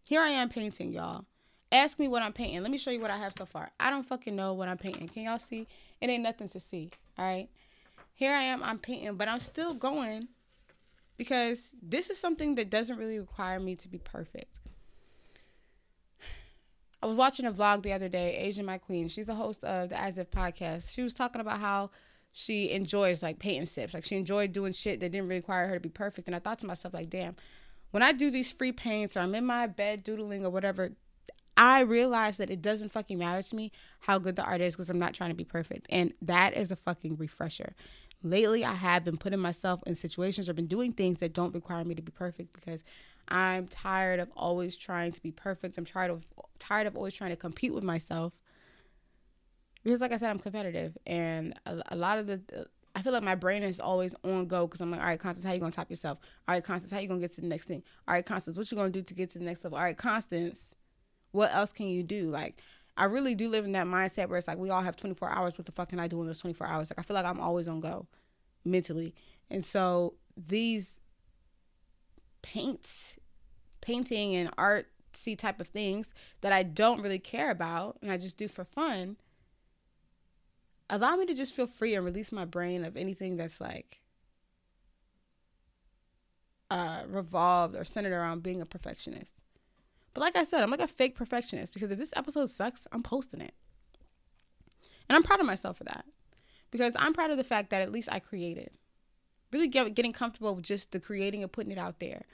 Here 0.07 0.21
I 0.21 0.29
am 0.29 0.47
painting, 0.47 0.93
y'all. 0.93 1.25
Ask 1.69 1.99
me 1.99 2.07
what 2.07 2.21
I'm 2.21 2.31
painting. 2.31 2.61
Let 2.61 2.71
me 2.71 2.77
show 2.77 2.91
you 2.91 3.01
what 3.01 3.11
I 3.11 3.17
have 3.17 3.33
so 3.33 3.45
far. 3.45 3.71
I 3.77 3.89
don't 3.89 4.07
fucking 4.07 4.33
know 4.33 4.53
what 4.53 4.69
I'm 4.69 4.77
painting. 4.77 5.09
Can 5.09 5.23
y'all 5.23 5.37
see? 5.37 5.67
It 5.99 6.09
ain't 6.09 6.23
nothing 6.23 6.47
to 6.47 6.61
see. 6.61 6.91
All 7.19 7.25
right. 7.25 7.49
Here 8.13 8.31
I 8.31 8.43
am. 8.43 8.63
I'm 8.63 8.79
painting, 8.79 9.15
but 9.15 9.27
I'm 9.27 9.41
still 9.41 9.73
going 9.73 10.29
because 11.17 11.73
this 11.83 12.09
is 12.09 12.17
something 12.17 12.55
that 12.55 12.69
doesn't 12.69 12.95
really 12.95 13.19
require 13.19 13.59
me 13.59 13.75
to 13.75 13.89
be 13.89 13.97
perfect. 13.97 14.61
I 17.03 17.07
was 17.07 17.17
watching 17.17 17.45
a 17.45 17.51
vlog 17.51 17.83
the 17.83 17.91
other 17.91 18.07
day, 18.07 18.37
Asian 18.37 18.65
My 18.65 18.77
Queen. 18.77 19.09
She's 19.09 19.25
the 19.25 19.35
host 19.35 19.65
of 19.65 19.89
the 19.89 19.99
As 19.99 20.17
If 20.17 20.31
podcast. 20.31 20.89
She 20.93 21.01
was 21.01 21.13
talking 21.13 21.41
about 21.41 21.59
how 21.59 21.89
she 22.31 22.71
enjoys 22.71 23.21
like 23.21 23.39
painting 23.39 23.65
sips. 23.65 23.93
Like 23.93 24.05
she 24.05 24.15
enjoyed 24.15 24.53
doing 24.53 24.71
shit 24.71 25.01
that 25.01 25.11
didn't 25.11 25.27
require 25.27 25.67
her 25.67 25.73
to 25.73 25.81
be 25.81 25.89
perfect. 25.89 26.29
And 26.29 26.35
I 26.35 26.39
thought 26.39 26.59
to 26.59 26.65
myself, 26.65 26.93
like, 26.93 27.09
damn, 27.09 27.35
when 27.91 28.03
I 28.03 28.11
do 28.11 28.29
these 28.29 28.51
free 28.51 28.71
paints 28.71 29.15
or 29.15 29.21
I'm 29.21 29.35
in 29.35 29.45
my 29.45 29.67
bed 29.67 30.03
doodling 30.03 30.45
or 30.45 30.49
whatever, 30.49 30.91
I 31.55 31.81
realize 31.81 32.37
that 32.37 32.51
it 32.51 32.61
doesn't 32.61 32.91
fucking 32.91 33.17
matter 33.17 33.41
to 33.41 33.55
me 33.55 33.71
how 34.01 34.19
good 34.19 34.35
the 34.35 34.43
art 34.43 34.61
is 34.61 34.75
because 34.75 34.89
I'm 34.89 34.99
not 34.99 35.13
trying 35.13 35.31
to 35.31 35.35
be 35.35 35.43
perfect. 35.43 35.87
And 35.89 36.13
that 36.21 36.55
is 36.55 36.71
a 36.71 36.75
fucking 36.75 37.17
refresher. 37.17 37.73
Lately, 38.23 38.63
I 38.63 38.73
have 38.73 39.03
been 39.03 39.17
putting 39.17 39.39
myself 39.39 39.81
in 39.87 39.95
situations 39.95 40.49
or 40.49 40.53
been 40.53 40.67
doing 40.67 40.93
things 40.93 41.17
that 41.19 41.33
don't 41.33 41.53
require 41.53 41.83
me 41.83 41.95
to 41.95 42.01
be 42.01 42.11
perfect 42.11 42.53
because 42.53 42.83
I'm 43.27 43.67
tired 43.67 44.19
of 44.19 44.29
always 44.35 44.75
trying 44.75 45.11
to 45.13 45.21
be 45.21 45.31
perfect. 45.31 45.77
I'm 45.77 45.85
tired 45.85 46.11
of 46.11 46.25
tired 46.59 46.87
of 46.87 46.95
always 46.95 47.13
trying 47.13 47.31
to 47.31 47.35
compete 47.35 47.73
with 47.73 47.83
myself. 47.83 48.33
Because, 49.83 50.01
like 50.01 50.11
I 50.11 50.17
said, 50.17 50.29
I'm 50.29 50.39
competitive, 50.39 50.97
and 51.05 51.53
a, 51.65 51.81
a 51.89 51.95
lot 51.95 52.17
of 52.17 52.27
the 52.27 52.67
I 52.97 53.03
feel 53.03 53.13
like 53.13 53.21
my 53.21 53.35
brain 53.35 53.61
is 53.61 53.79
always 53.79 54.15
on 54.23 54.47
go 54.47 54.65
because 54.65 54.81
I'm 54.81 54.89
like, 54.89 54.99
all 54.99 55.05
right, 55.05 55.19
Constance, 55.19 55.45
how 55.45 55.53
you 55.53 55.59
gonna 55.59 55.71
top 55.71 55.91
yourself? 55.91 56.17
All 56.47 56.55
right, 56.55 56.63
Constance, 56.63 56.91
how 56.91 56.97
you 56.97 57.07
gonna 57.07 57.19
get 57.19 57.31
to 57.35 57.41
the 57.41 57.47
next 57.47 57.65
thing? 57.65 57.83
All 58.07 58.15
right, 58.15 58.25
Constance, 58.25 58.57
what 58.57 58.71
you 58.71 58.75
gonna 58.75 58.89
do 58.89 59.03
to 59.03 59.13
get 59.13 59.29
to 59.33 59.37
the 59.37 59.45
next 59.45 59.63
level? 59.63 59.77
All 59.77 59.83
right, 59.83 59.95
Constance, 59.95 60.73
what 61.29 61.53
else 61.53 61.71
can 61.71 61.89
you 61.89 62.01
do? 62.01 62.23
Like, 62.23 62.59
I 62.97 63.05
really 63.05 63.35
do 63.35 63.49
live 63.49 63.65
in 63.65 63.73
that 63.73 63.85
mindset 63.85 64.29
where 64.29 64.39
it's 64.39 64.47
like 64.47 64.57
we 64.57 64.71
all 64.71 64.81
have 64.81 64.95
24 64.97 65.29
hours. 65.29 65.55
What 65.59 65.67
the 65.67 65.71
fuck 65.71 65.89
can 65.89 65.99
I 65.99 66.07
do 66.07 66.19
in 66.21 66.25
those 66.25 66.39
24 66.39 66.65
hours? 66.65 66.89
Like, 66.89 66.97
I 66.97 67.03
feel 67.03 67.13
like 67.13 67.25
I'm 67.27 67.39
always 67.39 67.67
on 67.67 67.81
go 67.81 68.07
mentally, 68.65 69.13
and 69.51 69.63
so 69.63 70.15
these 70.35 70.99
paints, 72.41 73.17
painting 73.79 74.35
and 74.35 74.55
artsy 74.55 75.37
type 75.37 75.61
of 75.61 75.67
things 75.67 76.15
that 76.41 76.51
I 76.51 76.63
don't 76.63 77.03
really 77.03 77.19
care 77.19 77.51
about 77.51 77.99
and 78.01 78.11
I 78.11 78.17
just 78.17 78.37
do 78.37 78.47
for 78.47 78.63
fun 78.65 79.17
allow 80.89 81.15
me 81.15 81.25
to 81.25 81.33
just 81.33 81.53
feel 81.53 81.67
free 81.67 81.95
and 81.95 82.05
release 82.05 82.31
my 82.31 82.45
brain 82.45 82.85
of 82.85 82.95
anything 82.97 83.37
that's 83.37 83.59
like 83.59 84.01
uh, 86.69 87.03
revolved 87.07 87.75
or 87.75 87.83
centered 87.83 88.13
around 88.13 88.43
being 88.43 88.61
a 88.61 88.65
perfectionist. 88.65 89.39
But 90.13 90.21
like 90.21 90.35
I 90.35 90.43
said, 90.43 90.63
I'm 90.63 90.71
like 90.71 90.81
a 90.81 90.87
fake 90.87 91.15
perfectionist 91.15 91.73
because 91.73 91.91
if 91.91 91.99
this 91.99 92.13
episode 92.15 92.49
sucks, 92.49 92.87
I'm 92.91 93.03
posting 93.03 93.41
it. 93.41 93.53
And 95.09 95.15
I'm 95.15 95.23
proud 95.23 95.39
of 95.39 95.45
myself 95.45 95.77
for 95.77 95.83
that 95.85 96.05
because 96.71 96.95
I'm 96.97 97.13
proud 97.13 97.31
of 97.31 97.37
the 97.37 97.43
fact 97.43 97.69
that 97.69 97.81
at 97.81 97.91
least 97.91 98.09
I 98.11 98.19
created. 98.19 98.71
Really 99.51 99.67
get, 99.67 99.93
getting 99.93 100.11
comfortable 100.11 100.55
with 100.55 100.65
just 100.65 100.91
the 100.91 100.99
creating 100.99 101.43
and 101.43 101.51
putting 101.51 101.71
it 101.71 101.77
out 101.77 101.99
there 101.99 102.25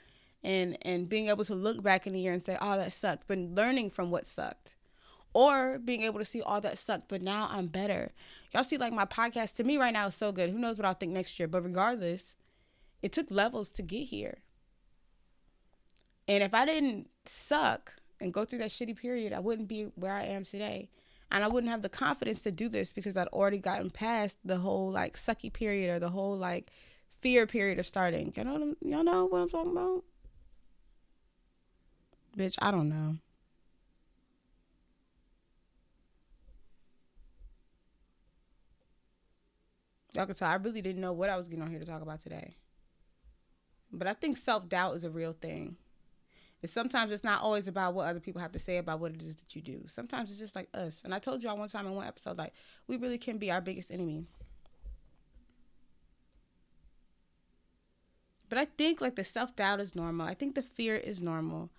and 0.42 0.76
and 0.82 1.08
being 1.08 1.28
able 1.28 1.44
to 1.44 1.54
look 1.54 1.82
back 1.82 2.06
in 2.06 2.12
the 2.12 2.20
year 2.20 2.32
and 2.32 2.44
say, 2.44 2.58
"Oh, 2.60 2.76
that 2.76 2.92
sucked," 2.92 3.28
but 3.28 3.38
learning 3.38 3.90
from 3.90 4.10
what 4.10 4.26
sucked 4.26 4.74
or 5.34 5.78
being 5.78 6.02
able 6.02 6.20
to 6.20 6.24
see 6.24 6.40
all 6.40 6.60
that 6.60 6.78
sucked, 6.78 7.08
but 7.08 7.20
now 7.20 7.48
I'm 7.50 7.66
better. 7.66 8.12
Y'all 8.54 8.64
see, 8.64 8.78
like 8.78 8.92
my 8.92 9.04
podcast 9.04 9.56
to 9.56 9.64
me 9.64 9.76
right 9.76 9.92
now 9.92 10.06
is 10.06 10.14
so 10.14 10.32
good. 10.32 10.48
Who 10.50 10.58
knows 10.58 10.78
what 10.78 10.86
I'll 10.86 10.94
think 10.94 11.12
next 11.12 11.38
year? 11.38 11.48
But 11.48 11.64
regardless, 11.64 12.34
it 13.02 13.12
took 13.12 13.30
levels 13.30 13.70
to 13.72 13.82
get 13.82 14.04
here. 14.04 14.38
And 16.28 16.42
if 16.42 16.54
I 16.54 16.64
didn't 16.64 17.10
suck 17.26 17.94
and 18.20 18.32
go 18.32 18.44
through 18.44 18.60
that 18.60 18.70
shitty 18.70 18.96
period, 18.96 19.32
I 19.32 19.40
wouldn't 19.40 19.68
be 19.68 19.90
where 19.96 20.14
I 20.14 20.22
am 20.24 20.44
today. 20.44 20.88
And 21.30 21.42
I 21.42 21.48
wouldn't 21.48 21.70
have 21.70 21.82
the 21.82 21.88
confidence 21.88 22.40
to 22.42 22.52
do 22.52 22.68
this 22.68 22.92
because 22.92 23.16
I'd 23.16 23.26
already 23.28 23.58
gotten 23.58 23.90
past 23.90 24.38
the 24.44 24.58
whole 24.58 24.90
like 24.90 25.16
sucky 25.16 25.52
period 25.52 25.90
or 25.90 25.98
the 25.98 26.10
whole 26.10 26.36
like 26.36 26.70
fear 27.20 27.46
period 27.46 27.80
of 27.80 27.86
starting. 27.86 28.32
You 28.36 28.44
know, 28.44 28.74
y'all 28.80 29.02
know 29.02 29.24
what 29.24 29.40
I'm 29.40 29.48
talking 29.48 29.72
about? 29.72 30.04
Bitch, 32.38 32.56
I 32.60 32.70
don't 32.70 32.88
know. 32.88 33.16
Y'all 40.14 40.26
can 40.26 40.34
tell 40.34 40.48
I 40.48 40.54
really 40.54 40.80
didn't 40.80 41.00
know 41.00 41.12
what 41.12 41.28
I 41.28 41.36
was 41.36 41.48
getting 41.48 41.62
on 41.62 41.70
here 41.70 41.80
to 41.80 41.84
talk 41.86 42.02
about 42.02 42.20
today. 42.20 42.56
But 43.92 44.06
I 44.06 44.14
think 44.14 44.36
self 44.36 44.68
doubt 44.68 44.94
is 44.94 45.04
a 45.04 45.10
real 45.10 45.32
thing. 45.32 45.76
And 46.62 46.70
sometimes 46.70 47.12
it's 47.12 47.24
not 47.24 47.42
always 47.42 47.68
about 47.68 47.94
what 47.94 48.08
other 48.08 48.20
people 48.20 48.40
have 48.40 48.52
to 48.52 48.58
say 48.58 48.78
about 48.78 48.98
what 48.98 49.12
it 49.12 49.22
is 49.22 49.36
that 49.36 49.54
you 49.54 49.60
do. 49.60 49.82
Sometimes 49.86 50.30
it's 50.30 50.38
just 50.38 50.56
like 50.56 50.68
us. 50.72 51.02
And 51.04 51.14
I 51.14 51.18
told 51.18 51.42
y'all 51.42 51.58
one 51.58 51.68
time 51.68 51.86
in 51.86 51.94
one 51.94 52.06
episode, 52.06 52.38
like, 52.38 52.54
we 52.86 52.96
really 52.96 53.18
can 53.18 53.36
be 53.36 53.50
our 53.50 53.60
biggest 53.60 53.90
enemy. 53.90 54.24
But 58.48 58.58
I 58.58 58.64
think 58.64 59.00
like 59.00 59.16
the 59.16 59.24
self 59.24 59.56
doubt 59.56 59.80
is 59.80 59.94
normal. 59.94 60.26
I 60.26 60.34
think 60.34 60.54
the 60.54 60.62
fear 60.62 60.94
is 60.94 61.20
normal. 61.20 61.70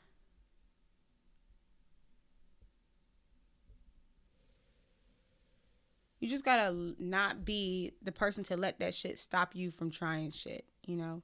You 6.26 6.32
just 6.32 6.44
gotta 6.44 6.96
not 6.98 7.46
be 7.46 7.94
the 8.02 8.12
person 8.12 8.44
to 8.46 8.58
let 8.58 8.80
that 8.80 8.96
shit 8.96 9.20
stop 9.20 9.56
you 9.56 9.70
from 9.70 9.92
trying 9.92 10.32
shit, 10.32 10.66
you 10.88 10.96
know, 10.96 11.22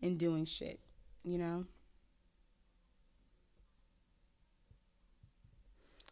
and 0.00 0.16
doing 0.16 0.46
shit, 0.46 0.80
you 1.22 1.36
know. 1.36 1.66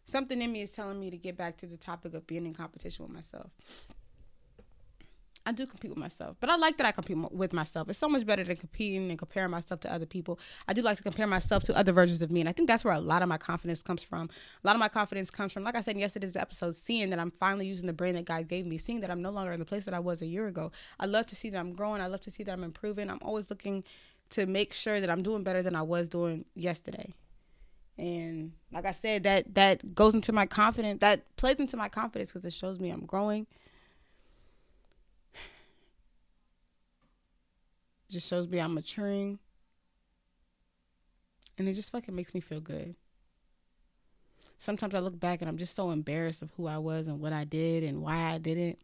Something 0.05 0.43
in 0.43 0.53
me 0.53 0.61
is 0.61 0.69
telling 0.69 1.01
me 1.01 1.09
to 1.09 1.17
get 1.17 1.39
back 1.39 1.57
to 1.57 1.67
the 1.67 1.79
topic 1.79 2.13
of 2.13 2.27
being 2.27 2.45
in 2.45 2.53
competition 2.53 3.07
with 3.07 3.15
myself. 3.15 3.53
I 5.47 5.53
do 5.53 5.67
compete 5.67 5.91
with 5.91 5.99
myself, 5.99 6.37
but 6.39 6.51
I 6.51 6.57
like 6.57 6.77
that 6.77 6.87
I 6.87 6.93
compete 6.93 7.17
with 7.33 7.53
myself. 7.55 7.89
It's 7.89 7.99
so 7.99 8.09
much 8.09 8.27
better 8.27 8.45
than 8.45 8.57
competing 8.57 9.09
and 9.09 9.19
comparing 9.19 9.51
myself 9.51 9.81
to 9.81 9.93
other 9.93 10.05
people. 10.05 10.39
I 10.69 10.75
do 10.75 10.83
like 10.83 10.99
to 10.99 11.03
compare 11.03 11.27
myself 11.27 11.63
to 11.65 11.77
other 11.77 11.93
versions 11.93 12.21
of 12.21 12.31
me, 12.31 12.41
and 12.41 12.49
I 12.49 12.53
think 12.53 12.69
that's 12.69 12.85
where 12.85 12.93
a 12.93 13.01
lot 13.01 13.23
of 13.23 13.29
my 13.29 13.39
confidence 13.39 13.83
comes 13.83 14.03
from. 14.03 14.29
A 14.63 14.67
lot 14.67 14.77
of 14.77 14.81
my 14.81 14.89
confidence 14.89 15.31
comes 15.31 15.53
from, 15.53 15.65
like 15.65 15.77
I 15.77 15.81
said 15.81 15.95
in 15.95 16.01
yesterday's 16.01 16.37
episode, 16.37 16.77
seeing 16.77 17.09
that 17.11 17.19
I'm 17.19 17.31
finally 17.31 17.67
using 17.67 17.87
the 17.87 17.93
brain 17.95 18.15
that 18.15 18.27
God 18.27 18.49
gave 18.49 18.67
me, 18.67 18.77
seeing 18.77 19.01
that 19.01 19.11
I'm 19.11 19.23
no 19.23 19.31
longer 19.31 19.53
in 19.53 19.61
the 19.61 19.65
place 19.65 19.87
that 19.87 19.95
I 19.95 19.99
was 19.99 20.21
a 20.21 20.27
year 20.27 20.47
ago. 20.47 20.73
I 20.99 21.07
love 21.07 21.27
to 21.29 21.37
see 21.37 21.49
that 21.51 21.59
I'm 21.59 21.73
growing. 21.73 22.03
I 22.03 22.07
love 22.07 22.21
to 22.23 22.31
see 22.31 22.43
that 22.43 22.53
I'm 22.53 22.65
improving. 22.65 23.09
I'm 23.09 23.21
always 23.23 23.49
looking 23.49 23.83
to 24.31 24.47
make 24.47 24.75
sure 24.75 25.01
that 25.01 25.09
I'm 25.09 25.23
doing 25.23 25.43
better 25.43 25.63
than 25.63 25.75
I 25.75 25.83
was 25.83 26.09
doing 26.09 26.45
yesterday. 26.55 27.15
And 27.97 28.53
like 28.73 28.87
I 28.87 28.93
said, 28.93 29.25
that 29.25 29.55
that 29.55 29.95
goes 29.95 30.15
into 30.15 30.33
my 30.33 30.47
confidence. 30.47 31.01
That 31.01 31.37
plays 31.37 31.57
into 31.57 31.77
my 31.77 31.89
confidence 31.89 32.31
because 32.31 32.45
it 32.45 32.53
shows 32.53 32.79
me 32.79 32.91
I'm 32.91 33.07
growing 33.07 33.47
just 38.11 38.29
shows 38.29 38.49
me 38.49 38.59
I'm 38.59 38.75
maturing. 38.75 39.39
And 41.57 41.69
it 41.69 41.75
just 41.75 41.93
fucking 41.93 42.15
makes 42.15 42.35
me 42.35 42.41
feel 42.41 42.61
good. 42.61 42.95
Sometimes 44.59 44.95
I 44.95 44.99
look 44.99 45.19
back 45.19 45.41
and 45.41 45.49
I'm 45.49 45.57
just 45.57 45.75
so 45.75 45.91
embarrassed 45.91 46.43
of 46.43 46.51
who 46.57 46.67
I 46.67 46.79
was 46.79 47.07
and 47.07 47.21
what 47.21 47.33
I 47.33 47.45
did 47.45 47.83
and 47.83 48.03
why 48.03 48.33
I 48.33 48.39
did 48.39 48.59
it. 48.59 48.79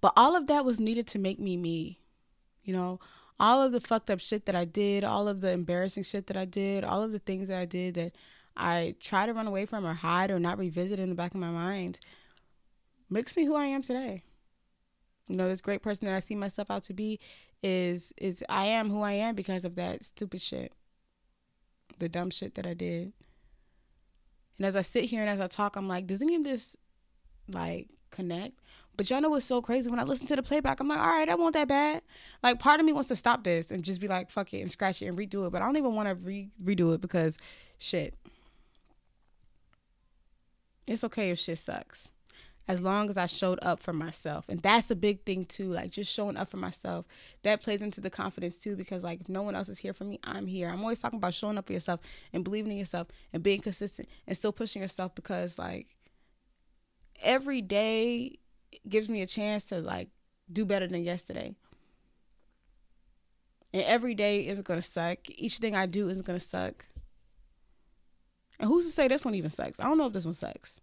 But 0.00 0.12
all 0.16 0.36
of 0.36 0.46
that 0.46 0.64
was 0.64 0.78
needed 0.78 1.06
to 1.08 1.18
make 1.18 1.40
me 1.40 1.56
me. 1.56 1.98
You 2.62 2.74
know, 2.74 3.00
all 3.40 3.62
of 3.62 3.72
the 3.72 3.80
fucked 3.80 4.10
up 4.10 4.20
shit 4.20 4.46
that 4.46 4.54
I 4.54 4.64
did, 4.64 5.02
all 5.02 5.26
of 5.26 5.40
the 5.40 5.50
embarrassing 5.50 6.04
shit 6.04 6.26
that 6.28 6.36
I 6.36 6.44
did, 6.44 6.84
all 6.84 7.02
of 7.02 7.12
the 7.12 7.18
things 7.18 7.48
that 7.48 7.58
I 7.58 7.64
did 7.64 7.94
that 7.94 8.12
I 8.56 8.94
try 9.00 9.26
to 9.26 9.32
run 9.32 9.46
away 9.46 9.66
from 9.66 9.86
or 9.86 9.94
hide 9.94 10.30
or 10.30 10.38
not 10.38 10.58
revisit 10.58 10.98
in 10.98 11.08
the 11.08 11.14
back 11.14 11.34
of 11.34 11.40
my 11.40 11.50
mind 11.50 12.00
makes 13.08 13.36
me 13.36 13.44
who 13.44 13.54
I 13.54 13.66
am 13.66 13.82
today 13.82 14.24
you 15.28 15.36
know 15.36 15.48
this 15.48 15.60
great 15.60 15.82
person 15.82 16.06
that 16.06 16.14
i 16.14 16.20
see 16.20 16.34
myself 16.34 16.70
out 16.70 16.82
to 16.82 16.94
be 16.94 17.20
is 17.62 18.12
is 18.16 18.42
i 18.48 18.64
am 18.64 18.90
who 18.90 19.02
i 19.02 19.12
am 19.12 19.34
because 19.34 19.64
of 19.64 19.74
that 19.74 20.04
stupid 20.04 20.40
shit. 20.40 20.72
The 21.98 22.08
dumb 22.08 22.30
shit 22.30 22.54
that 22.54 22.66
i 22.66 22.74
did. 22.74 23.12
And 24.58 24.66
as 24.66 24.76
i 24.76 24.82
sit 24.82 25.04
here 25.04 25.20
and 25.20 25.30
as 25.30 25.40
i 25.40 25.46
talk 25.46 25.76
i'm 25.76 25.88
like 25.88 26.06
does 26.06 26.22
any 26.22 26.34
of 26.34 26.44
this 26.44 26.76
like 27.50 27.88
connect? 28.10 28.58
But 28.96 29.08
y'all 29.10 29.20
know 29.20 29.30
what's 29.30 29.44
so 29.44 29.62
crazy? 29.62 29.90
When 29.90 30.00
i 30.00 30.04
listen 30.04 30.26
to 30.28 30.36
the 30.36 30.42
playback 30.42 30.80
i'm 30.80 30.88
like 30.88 31.00
all 31.00 31.06
right 31.06 31.28
i 31.28 31.34
want 31.34 31.54
that 31.54 31.68
bad. 31.68 32.02
Like 32.42 32.58
part 32.58 32.80
of 32.80 32.86
me 32.86 32.92
wants 32.92 33.08
to 33.08 33.16
stop 33.16 33.44
this 33.44 33.70
and 33.70 33.82
just 33.82 34.00
be 34.00 34.08
like 34.08 34.30
fuck 34.30 34.52
it 34.54 34.60
and 34.60 34.70
scratch 34.70 35.02
it 35.02 35.06
and 35.06 35.18
redo 35.18 35.46
it. 35.46 35.50
But 35.50 35.62
i 35.62 35.66
don't 35.66 35.76
even 35.76 35.94
want 35.94 36.08
to 36.08 36.14
re- 36.14 36.50
redo 36.62 36.94
it 36.94 37.00
because 37.00 37.36
shit. 37.78 38.14
It's 40.86 41.04
okay 41.04 41.30
if 41.30 41.38
shit 41.38 41.58
sucks 41.58 42.08
as 42.68 42.82
long 42.82 43.08
as 43.08 43.16
I 43.16 43.24
showed 43.24 43.58
up 43.62 43.82
for 43.82 43.94
myself. 43.94 44.44
And 44.48 44.60
that's 44.60 44.90
a 44.90 44.94
big 44.94 45.24
thing 45.24 45.46
too, 45.46 45.70
like 45.70 45.90
just 45.90 46.12
showing 46.12 46.36
up 46.36 46.48
for 46.48 46.58
myself. 46.58 47.06
That 47.42 47.62
plays 47.62 47.80
into 47.80 48.02
the 48.02 48.10
confidence 48.10 48.58
too, 48.58 48.76
because 48.76 49.02
like 49.02 49.22
if 49.22 49.28
no 49.28 49.42
one 49.42 49.56
else 49.56 49.70
is 49.70 49.78
here 49.78 49.94
for 49.94 50.04
me, 50.04 50.20
I'm 50.22 50.46
here. 50.46 50.68
I'm 50.68 50.82
always 50.82 50.98
talking 50.98 51.16
about 51.16 51.32
showing 51.32 51.56
up 51.56 51.66
for 51.66 51.72
yourself 51.72 52.00
and 52.32 52.44
believing 52.44 52.70
in 52.70 52.78
yourself 52.78 53.08
and 53.32 53.42
being 53.42 53.60
consistent 53.60 54.10
and 54.26 54.36
still 54.36 54.52
pushing 54.52 54.82
yourself 54.82 55.14
because 55.14 55.58
like 55.58 55.96
every 57.22 57.62
day 57.62 58.38
gives 58.86 59.08
me 59.08 59.22
a 59.22 59.26
chance 59.26 59.64
to 59.66 59.80
like 59.80 60.10
do 60.52 60.66
better 60.66 60.86
than 60.86 61.02
yesterday. 61.02 61.56
And 63.72 63.82
every 63.84 64.14
day 64.14 64.46
isn't 64.46 64.66
gonna 64.66 64.82
suck. 64.82 65.18
Each 65.30 65.56
thing 65.56 65.74
I 65.74 65.86
do 65.86 66.10
isn't 66.10 66.26
gonna 66.26 66.38
suck. 66.38 66.84
And 68.60 68.68
who's 68.68 68.84
to 68.84 68.92
say 68.92 69.08
this 69.08 69.24
one 69.24 69.34
even 69.34 69.50
sucks? 69.50 69.80
I 69.80 69.84
don't 69.84 69.96
know 69.96 70.06
if 70.06 70.12
this 70.12 70.26
one 70.26 70.34
sucks. 70.34 70.82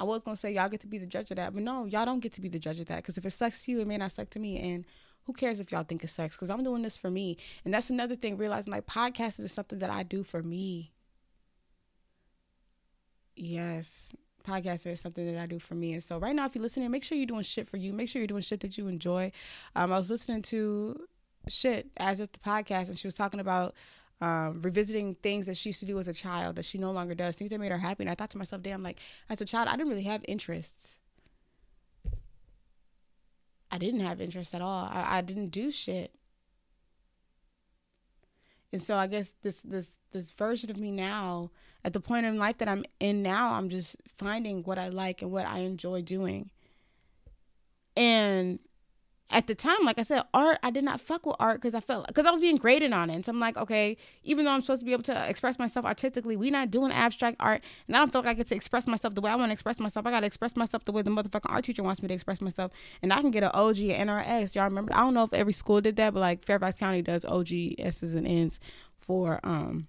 I 0.00 0.02
was 0.02 0.22
gonna 0.22 0.34
say 0.34 0.54
y'all 0.54 0.70
get 0.70 0.80
to 0.80 0.86
be 0.86 0.96
the 0.96 1.04
judge 1.04 1.30
of 1.30 1.36
that, 1.36 1.52
but 1.52 1.62
no, 1.62 1.84
y'all 1.84 2.06
don't 2.06 2.20
get 2.20 2.32
to 2.32 2.40
be 2.40 2.48
the 2.48 2.58
judge 2.58 2.80
of 2.80 2.86
that 2.86 2.96
because 2.96 3.18
if 3.18 3.26
it 3.26 3.32
sucks 3.32 3.66
to 3.66 3.72
you, 3.72 3.80
it 3.80 3.86
may 3.86 3.98
not 3.98 4.12
suck 4.12 4.30
to 4.30 4.38
me, 4.38 4.58
and 4.58 4.86
who 5.26 5.34
cares 5.34 5.60
if 5.60 5.70
y'all 5.70 5.82
think 5.82 6.02
it 6.02 6.08
sucks? 6.08 6.36
Because 6.36 6.48
I'm 6.48 6.64
doing 6.64 6.80
this 6.80 6.96
for 6.96 7.10
me, 7.10 7.36
and 7.66 7.74
that's 7.74 7.90
another 7.90 8.16
thing. 8.16 8.38
Realizing 8.38 8.72
like 8.72 8.86
podcasting 8.86 9.44
is 9.44 9.52
something 9.52 9.78
that 9.80 9.90
I 9.90 10.02
do 10.02 10.24
for 10.24 10.42
me. 10.42 10.94
Yes, 13.36 14.10
podcasting 14.42 14.92
is 14.92 15.00
something 15.00 15.30
that 15.30 15.38
I 15.38 15.44
do 15.44 15.58
for 15.58 15.74
me, 15.74 15.92
and 15.92 16.02
so 16.02 16.18
right 16.18 16.34
now, 16.34 16.46
if 16.46 16.54
you're 16.54 16.62
listening, 16.62 16.90
make 16.90 17.04
sure 17.04 17.18
you're 17.18 17.26
doing 17.26 17.42
shit 17.42 17.68
for 17.68 17.76
you. 17.76 17.92
Make 17.92 18.08
sure 18.08 18.20
you're 18.20 18.26
doing 18.26 18.40
shit 18.40 18.60
that 18.60 18.78
you 18.78 18.88
enjoy. 18.88 19.32
Um, 19.76 19.92
I 19.92 19.98
was 19.98 20.08
listening 20.08 20.40
to 20.44 20.98
shit 21.46 21.88
as 21.98 22.20
if 22.20 22.32
the 22.32 22.38
podcast, 22.38 22.88
and 22.88 22.98
she 22.98 23.06
was 23.06 23.16
talking 23.16 23.40
about 23.40 23.74
um, 24.20 24.60
revisiting 24.62 25.14
things 25.16 25.46
that 25.46 25.56
she 25.56 25.70
used 25.70 25.80
to 25.80 25.86
do 25.86 25.98
as 25.98 26.08
a 26.08 26.12
child 26.12 26.56
that 26.56 26.64
she 26.64 26.78
no 26.78 26.90
longer 26.92 27.14
does, 27.14 27.36
things 27.36 27.50
that 27.50 27.60
made 27.60 27.72
her 27.72 27.78
happy. 27.78 28.02
And 28.02 28.10
I 28.10 28.14
thought 28.14 28.30
to 28.30 28.38
myself, 28.38 28.62
damn, 28.62 28.82
like 28.82 29.00
as 29.28 29.40
a 29.40 29.46
child, 29.46 29.68
I 29.68 29.76
didn't 29.76 29.88
really 29.88 30.02
have 30.02 30.24
interests. 30.28 30.96
I 33.70 33.78
didn't 33.78 34.00
have 34.00 34.20
interests 34.20 34.54
at 34.54 34.62
all. 34.62 34.90
I, 34.92 35.18
I 35.18 35.20
didn't 35.20 35.48
do 35.48 35.70
shit. 35.70 36.14
And 38.72 38.82
so 38.82 38.96
I 38.96 39.06
guess 39.06 39.32
this 39.42 39.60
this 39.62 39.90
this 40.12 40.32
version 40.32 40.70
of 40.70 40.76
me 40.76 40.90
now, 40.90 41.50
at 41.84 41.92
the 41.92 42.00
point 42.00 42.26
in 42.26 42.36
life 42.36 42.58
that 42.58 42.68
I'm 42.68 42.84
in 42.98 43.22
now, 43.22 43.54
I'm 43.54 43.68
just 43.68 43.96
finding 44.16 44.62
what 44.64 44.78
I 44.78 44.88
like 44.88 45.22
and 45.22 45.30
what 45.30 45.46
I 45.46 45.58
enjoy 45.58 46.02
doing. 46.02 46.50
And 47.96 48.58
at 49.32 49.46
the 49.46 49.54
time, 49.54 49.84
like 49.84 49.98
I 49.98 50.02
said, 50.02 50.22
art, 50.34 50.58
I 50.62 50.70
did 50.70 50.82
not 50.82 51.00
fuck 51.00 51.24
with 51.24 51.36
art 51.38 51.60
because 51.60 51.74
I 51.74 51.80
felt 51.80 52.08
because 52.08 52.26
I 52.26 52.30
was 52.30 52.40
being 52.40 52.56
graded 52.56 52.92
on 52.92 53.10
it. 53.10 53.24
So 53.24 53.30
I'm 53.30 53.38
like, 53.38 53.56
okay, 53.56 53.96
even 54.24 54.44
though 54.44 54.50
I'm 54.50 54.60
supposed 54.60 54.80
to 54.80 54.86
be 54.86 54.92
able 54.92 55.04
to 55.04 55.28
express 55.28 55.58
myself 55.58 55.86
artistically, 55.86 56.36
we 56.36 56.50
not 56.50 56.70
doing 56.70 56.90
abstract 56.90 57.36
art, 57.38 57.62
and 57.86 57.96
I 57.96 58.00
don't 58.00 58.10
feel 58.10 58.22
like 58.22 58.30
I 58.30 58.34
get 58.34 58.48
to 58.48 58.56
express 58.56 58.86
myself 58.86 59.14
the 59.14 59.20
way 59.20 59.30
I 59.30 59.36
want 59.36 59.50
to 59.50 59.52
express 59.52 59.78
myself. 59.78 60.06
I 60.06 60.10
got 60.10 60.20
to 60.20 60.26
express 60.26 60.56
myself 60.56 60.84
the 60.84 60.92
way 60.92 61.02
the 61.02 61.10
motherfucking 61.10 61.50
art 61.50 61.64
teacher 61.64 61.82
wants 61.82 62.02
me 62.02 62.08
to 62.08 62.14
express 62.14 62.40
myself, 62.40 62.72
and 63.02 63.12
I 63.12 63.20
can 63.20 63.30
get 63.30 63.44
an 63.44 63.50
OG 63.54 63.78
and 63.78 64.10
NRS. 64.10 64.56
Y'all 64.56 64.64
remember? 64.64 64.92
I 64.92 65.00
don't 65.00 65.14
know 65.14 65.24
if 65.24 65.32
every 65.32 65.52
school 65.52 65.80
did 65.80 65.96
that, 65.96 66.12
but 66.12 66.20
like 66.20 66.44
Fairfax 66.44 66.76
County 66.76 67.02
does 67.02 67.24
OG 67.24 67.48
S's 67.78 68.14
and 68.14 68.26
N's 68.26 68.58
for 68.98 69.38
um 69.44 69.86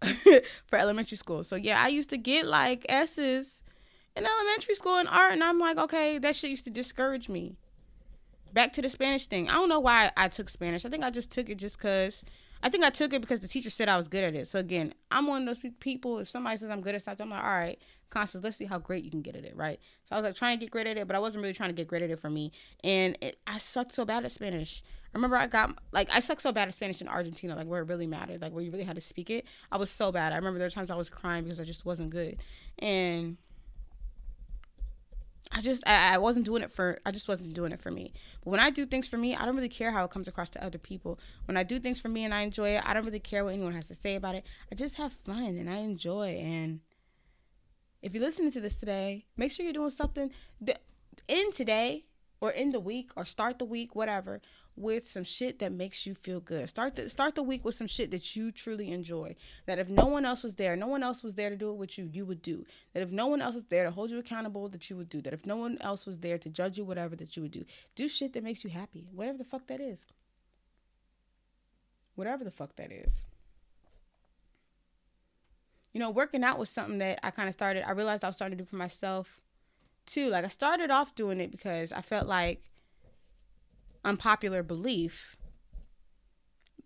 for 0.66 0.78
elementary 0.78 1.18
school. 1.18 1.44
So 1.44 1.56
yeah, 1.56 1.82
I 1.82 1.88
used 1.88 2.08
to 2.10 2.16
get 2.16 2.46
like 2.46 2.86
S's 2.88 3.62
in 4.16 4.26
elementary 4.26 4.74
school 4.76 4.98
in 4.98 5.06
art, 5.08 5.32
and 5.34 5.44
I'm 5.44 5.58
like, 5.58 5.76
okay, 5.76 6.16
that 6.18 6.34
shit 6.34 6.50
used 6.50 6.64
to 6.64 6.70
discourage 6.70 7.28
me 7.28 7.56
back 8.52 8.72
to 8.74 8.82
the 8.82 8.88
Spanish 8.88 9.26
thing. 9.26 9.48
I 9.48 9.54
don't 9.54 9.68
know 9.68 9.80
why 9.80 10.12
I 10.16 10.28
took 10.28 10.48
Spanish. 10.48 10.84
I 10.84 10.88
think 10.88 11.04
I 11.04 11.10
just 11.10 11.30
took 11.30 11.48
it 11.48 11.56
just 11.56 11.78
because. 11.78 12.24
I 12.64 12.68
think 12.68 12.84
I 12.84 12.90
took 12.90 13.12
it 13.12 13.20
because 13.20 13.40
the 13.40 13.48
teacher 13.48 13.70
said 13.70 13.88
I 13.88 13.96
was 13.96 14.06
good 14.06 14.22
at 14.22 14.36
it. 14.36 14.46
So 14.46 14.60
again, 14.60 14.94
I'm 15.10 15.26
one 15.26 15.42
of 15.42 15.46
those 15.46 15.72
people. 15.80 16.20
If 16.20 16.30
somebody 16.30 16.56
says 16.58 16.70
I'm 16.70 16.80
good 16.80 16.94
at 16.94 17.02
something, 17.02 17.24
I'm 17.24 17.30
like, 17.30 17.42
all 17.42 17.50
right, 17.50 17.76
Constance, 18.12 18.44
let's 18.44 18.56
see 18.56 18.66
how 18.66 18.78
great 18.78 19.02
you 19.02 19.10
can 19.10 19.22
get 19.22 19.34
at 19.34 19.44
it, 19.44 19.56
right? 19.56 19.80
So 20.04 20.14
I 20.14 20.18
was 20.18 20.24
like 20.24 20.36
trying 20.36 20.58
to 20.58 20.64
get 20.64 20.70
great 20.70 20.86
at 20.86 20.96
it, 20.96 21.06
but 21.08 21.16
I 21.16 21.18
wasn't 21.18 21.42
really 21.42 21.54
trying 21.54 21.70
to 21.70 21.74
get 21.74 21.88
great 21.88 22.02
at 22.02 22.10
it 22.10 22.20
for 22.20 22.30
me. 22.30 22.52
And 22.84 23.18
it, 23.20 23.38
I 23.46 23.58
sucked 23.58 23.90
so 23.90 24.04
bad 24.04 24.24
at 24.24 24.30
Spanish. 24.30 24.82
I 25.12 25.18
remember 25.18 25.36
I 25.36 25.46
got 25.46 25.76
like 25.92 26.08
I 26.12 26.20
sucked 26.20 26.42
so 26.42 26.52
bad 26.52 26.68
at 26.68 26.74
Spanish 26.74 27.00
in 27.00 27.08
Argentina, 27.08 27.56
like 27.56 27.66
where 27.66 27.82
it 27.82 27.88
really 27.88 28.06
mattered, 28.06 28.40
like 28.40 28.52
where 28.52 28.62
you 28.62 28.70
really 28.70 28.84
had 28.84 28.96
to 28.96 29.02
speak 29.02 29.28
it. 29.28 29.46
I 29.70 29.76
was 29.76 29.90
so 29.90 30.12
bad. 30.12 30.32
I 30.32 30.36
remember 30.36 30.58
there 30.58 30.66
were 30.66 30.70
times 30.70 30.90
I 30.90 30.94
was 30.94 31.10
crying 31.10 31.44
because 31.44 31.58
I 31.58 31.64
just 31.64 31.84
wasn't 31.84 32.10
good. 32.10 32.36
And 32.78 33.38
I 35.54 35.60
just 35.60 35.86
I, 35.86 36.18
wasn't 36.18 36.46
doing 36.46 36.62
it 36.62 36.70
for 36.70 36.98
I 37.04 37.10
just 37.10 37.28
wasn't 37.28 37.54
doing 37.54 37.72
it 37.72 37.80
for 37.80 37.90
me. 37.90 38.12
But 38.42 38.50
when 38.50 38.60
I 38.60 38.70
do 38.70 38.86
things 38.86 39.06
for 39.06 39.18
me, 39.18 39.36
I 39.36 39.44
don't 39.44 39.54
really 39.54 39.68
care 39.68 39.90
how 39.90 40.04
it 40.04 40.10
comes 40.10 40.28
across 40.28 40.50
to 40.50 40.64
other 40.64 40.78
people. 40.78 41.18
When 41.44 41.56
I 41.56 41.62
do 41.62 41.78
things 41.78 42.00
for 42.00 42.08
me 42.08 42.24
and 42.24 42.32
I 42.32 42.42
enjoy 42.42 42.70
it, 42.70 42.82
I 42.86 42.94
don't 42.94 43.04
really 43.04 43.20
care 43.20 43.44
what 43.44 43.52
anyone 43.52 43.74
has 43.74 43.88
to 43.88 43.94
say 43.94 44.14
about 44.14 44.34
it. 44.34 44.44
I 44.70 44.74
just 44.74 44.96
have 44.96 45.12
fun 45.12 45.56
and 45.58 45.68
I 45.68 45.76
enjoy. 45.76 46.38
And 46.42 46.80
if 48.00 48.14
you're 48.14 48.24
listening 48.24 48.50
to 48.52 48.60
this 48.60 48.76
today, 48.76 49.26
make 49.36 49.52
sure 49.52 49.64
you're 49.64 49.72
doing 49.74 49.90
something 49.90 50.30
in 51.28 51.52
today 51.52 52.06
or 52.40 52.50
in 52.50 52.70
the 52.70 52.80
week 52.80 53.10
or 53.16 53.24
start 53.24 53.58
the 53.58 53.64
week, 53.64 53.94
whatever, 53.94 54.40
with 54.76 55.08
some 55.08 55.24
shit 55.24 55.58
that 55.58 55.72
makes 55.72 56.06
you 56.06 56.14
feel 56.14 56.40
good. 56.40 56.68
Start 56.68 56.96
the 56.96 57.08
start 57.08 57.34
the 57.34 57.42
week 57.42 57.64
with 57.64 57.74
some 57.74 57.86
shit 57.86 58.10
that 58.10 58.34
you 58.34 58.50
truly 58.50 58.90
enjoy. 58.90 59.36
That 59.66 59.78
if 59.78 59.88
no 59.88 60.06
one 60.06 60.24
else 60.24 60.42
was 60.42 60.54
there, 60.54 60.76
no 60.76 60.86
one 60.86 61.02
else 61.02 61.22
was 61.22 61.34
there 61.34 61.50
to 61.50 61.56
do 61.56 61.70
it 61.70 61.76
with 61.76 61.98
you, 61.98 62.08
you 62.10 62.24
would 62.24 62.42
do. 62.42 62.64
That 62.94 63.02
if 63.02 63.10
no 63.10 63.26
one 63.26 63.42
else 63.42 63.54
was 63.54 63.64
there 63.64 63.84
to 63.84 63.90
hold 63.90 64.10
you 64.10 64.18
accountable, 64.18 64.68
that 64.70 64.88
you 64.88 64.96
would 64.96 65.08
do. 65.08 65.20
That 65.20 65.34
if 65.34 65.44
no 65.46 65.56
one 65.56 65.78
else 65.80 66.06
was 66.06 66.18
there 66.18 66.38
to 66.38 66.48
judge 66.48 66.78
you, 66.78 66.84
whatever, 66.84 67.16
that 67.16 67.36
you 67.36 67.42
would 67.42 67.52
do. 67.52 67.64
Do 67.94 68.08
shit 68.08 68.32
that 68.32 68.44
makes 68.44 68.64
you 68.64 68.70
happy. 68.70 69.08
Whatever 69.12 69.38
the 69.38 69.44
fuck 69.44 69.66
that 69.66 69.80
is. 69.80 70.06
Whatever 72.14 72.44
the 72.44 72.50
fuck 72.50 72.76
that 72.76 72.90
is. 72.90 73.24
You 75.92 76.00
know, 76.00 76.10
working 76.10 76.42
out 76.42 76.58
was 76.58 76.70
something 76.70 76.98
that 76.98 77.20
I 77.22 77.30
kind 77.30 77.48
of 77.48 77.54
started. 77.54 77.86
I 77.86 77.92
realized 77.92 78.24
I 78.24 78.28
was 78.28 78.36
starting 78.36 78.56
to 78.56 78.64
do 78.64 78.68
for 78.68 78.76
myself 78.76 79.42
too. 80.06 80.28
Like 80.28 80.44
I 80.44 80.48
started 80.48 80.90
off 80.90 81.14
doing 81.14 81.40
it 81.40 81.50
because 81.50 81.92
I 81.92 82.00
felt 82.00 82.26
like 82.26 82.62
unpopular 84.04 84.62
belief, 84.62 85.36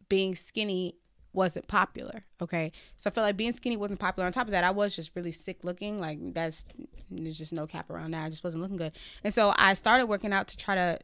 being 0.08 0.34
skinny 0.34 0.96
wasn't 1.32 1.68
popular. 1.68 2.24
Okay. 2.40 2.72
So 2.96 3.10
I 3.10 3.12
felt 3.12 3.26
like 3.26 3.36
being 3.36 3.52
skinny 3.52 3.76
wasn't 3.76 4.00
popular. 4.00 4.26
On 4.26 4.32
top 4.32 4.46
of 4.46 4.52
that, 4.52 4.64
I 4.64 4.70
was 4.70 4.96
just 4.96 5.12
really 5.14 5.32
sick 5.32 5.58
looking. 5.62 6.00
Like 6.00 6.18
that's 6.34 6.64
there's 7.10 7.38
just 7.38 7.52
no 7.52 7.66
cap 7.66 7.90
around 7.90 8.12
that. 8.12 8.24
I 8.24 8.30
just 8.30 8.42
wasn't 8.42 8.62
looking 8.62 8.78
good. 8.78 8.92
And 9.22 9.32
so 9.32 9.52
I 9.56 9.74
started 9.74 10.06
working 10.06 10.32
out 10.32 10.48
to 10.48 10.56
try 10.56 10.74
to 10.74 10.98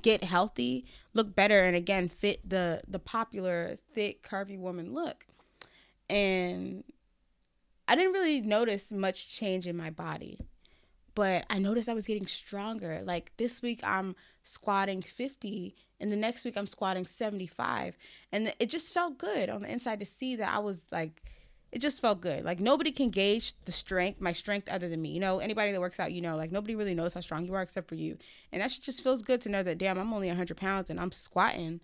get 0.00 0.24
healthy, 0.24 0.84
look 1.14 1.34
better, 1.34 1.62
and 1.62 1.76
again 1.76 2.08
fit 2.08 2.48
the 2.48 2.80
the 2.88 2.98
popular 2.98 3.78
thick, 3.94 4.26
curvy 4.26 4.58
woman 4.58 4.92
look. 4.92 5.26
And 6.10 6.82
I 7.86 7.94
didn't 7.94 8.12
really 8.12 8.40
notice 8.40 8.90
much 8.90 9.28
change 9.28 9.66
in 9.66 9.76
my 9.76 9.90
body 9.90 10.38
but 11.14 11.44
I 11.50 11.58
noticed 11.58 11.88
I 11.88 11.94
was 11.94 12.06
getting 12.06 12.26
stronger. 12.26 13.02
Like 13.04 13.32
this 13.36 13.62
week 13.62 13.80
I'm 13.82 14.14
squatting 14.42 15.02
50 15.02 15.74
and 16.00 16.10
the 16.10 16.16
next 16.16 16.44
week 16.44 16.56
I'm 16.56 16.66
squatting 16.66 17.06
75 17.06 17.96
and 18.32 18.52
it 18.58 18.66
just 18.66 18.92
felt 18.92 19.18
good 19.18 19.48
on 19.48 19.62
the 19.62 19.70
inside 19.70 20.00
to 20.00 20.06
see 20.06 20.36
that 20.36 20.52
I 20.52 20.58
was 20.58 20.80
like 20.90 21.22
it 21.70 21.80
just 21.80 22.02
felt 22.02 22.20
good. 22.20 22.44
Like 22.44 22.60
nobody 22.60 22.92
can 22.92 23.08
gauge 23.08 23.54
the 23.64 23.72
strength, 23.72 24.20
my 24.20 24.32
strength 24.32 24.68
other 24.68 24.90
than 24.90 25.00
me. 25.00 25.08
You 25.08 25.20
know, 25.20 25.38
anybody 25.38 25.72
that 25.72 25.80
works 25.80 25.98
out, 25.98 26.12
you 26.12 26.20
know, 26.20 26.36
like 26.36 26.52
nobody 26.52 26.74
really 26.74 26.94
knows 26.94 27.14
how 27.14 27.20
strong 27.20 27.46
you 27.46 27.54
are 27.54 27.62
except 27.62 27.88
for 27.88 27.94
you. 27.94 28.18
And 28.52 28.60
that 28.60 28.76
just 28.82 29.02
feels 29.02 29.22
good 29.22 29.40
to 29.42 29.48
know 29.48 29.62
that 29.62 29.78
damn, 29.78 29.98
I'm 29.98 30.12
only 30.12 30.28
100 30.28 30.56
pounds 30.58 30.90
and 30.90 31.00
I'm 31.00 31.12
squatting 31.12 31.80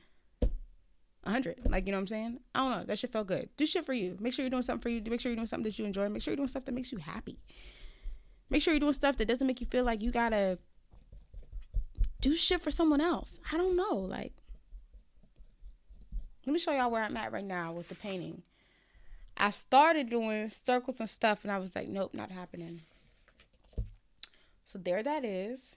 100. 1.23 1.61
Like, 1.71 1.87
you 1.87 1.93
know 1.93 1.99
what 1.99 2.03
I'm 2.03 2.07
saying? 2.07 2.41
I 2.55 2.59
don't 2.59 2.71
know. 2.71 2.85
That 2.85 2.99
shit 2.99 3.11
felt 3.11 3.29
good. 3.29 3.49
Do 3.57 3.65
shit 3.65 3.87
for 3.87 3.95
you. 3.95 4.17
Make 4.21 4.35
sure 4.35 4.43
you're 4.43 4.51
doing 4.51 4.63
something 4.63 4.83
for 4.83 4.91
you. 4.91 5.01
Make 5.11 5.21
sure 5.21 5.31
you're 5.31 5.37
doing 5.37 5.47
something 5.47 5.65
that 5.65 5.79
you 5.79 5.87
enjoy. 5.87 6.09
Make 6.11 6.23
sure 6.23 6.33
you're 6.33 6.37
doing 6.37 6.49
stuff 6.49 6.67
that 6.67 6.75
makes 6.75 6.93
you 6.93 6.99
happy. 6.99 7.39
Make 8.51 8.63
sure 8.63 8.73
you're 8.73 8.81
doing 8.81 8.93
stuff 8.93 9.17
that 9.19 9.29
doesn't 9.29 9.47
make 9.47 9.61
you 9.61 9.67
feel 9.67 9.85
like 9.85 10.03
you 10.03 10.11
gotta 10.11 10.59
do 12.21 12.35
shit 12.35 12.63
for 12.63 12.71
someone 12.71 13.01
else. 13.01 13.41
I 13.53 13.57
don't 13.57 13.77
know. 13.77 13.95
Like, 13.95 14.33
let 16.47 16.53
me 16.53 16.59
show 16.59 16.73
y'all 16.73 16.91
where 16.91 17.03
I'm 17.03 17.17
at 17.17 17.33
right 17.33 17.45
now 17.45 17.73
with 17.73 17.89
the 17.89 17.95
painting. 17.95 18.43
I 19.37 19.51
started 19.51 20.11
doing 20.11 20.49
circles 20.49 20.99
and 20.99 21.09
stuff, 21.09 21.41
and 21.43 21.53
I 21.53 21.59
was 21.59 21.77
like, 21.77 21.89
nope, 21.89 22.15
not 22.15 22.31
happening. 22.31 22.81
So 24.65 24.79
there 24.79 25.03
that 25.03 25.25
is. 25.25 25.77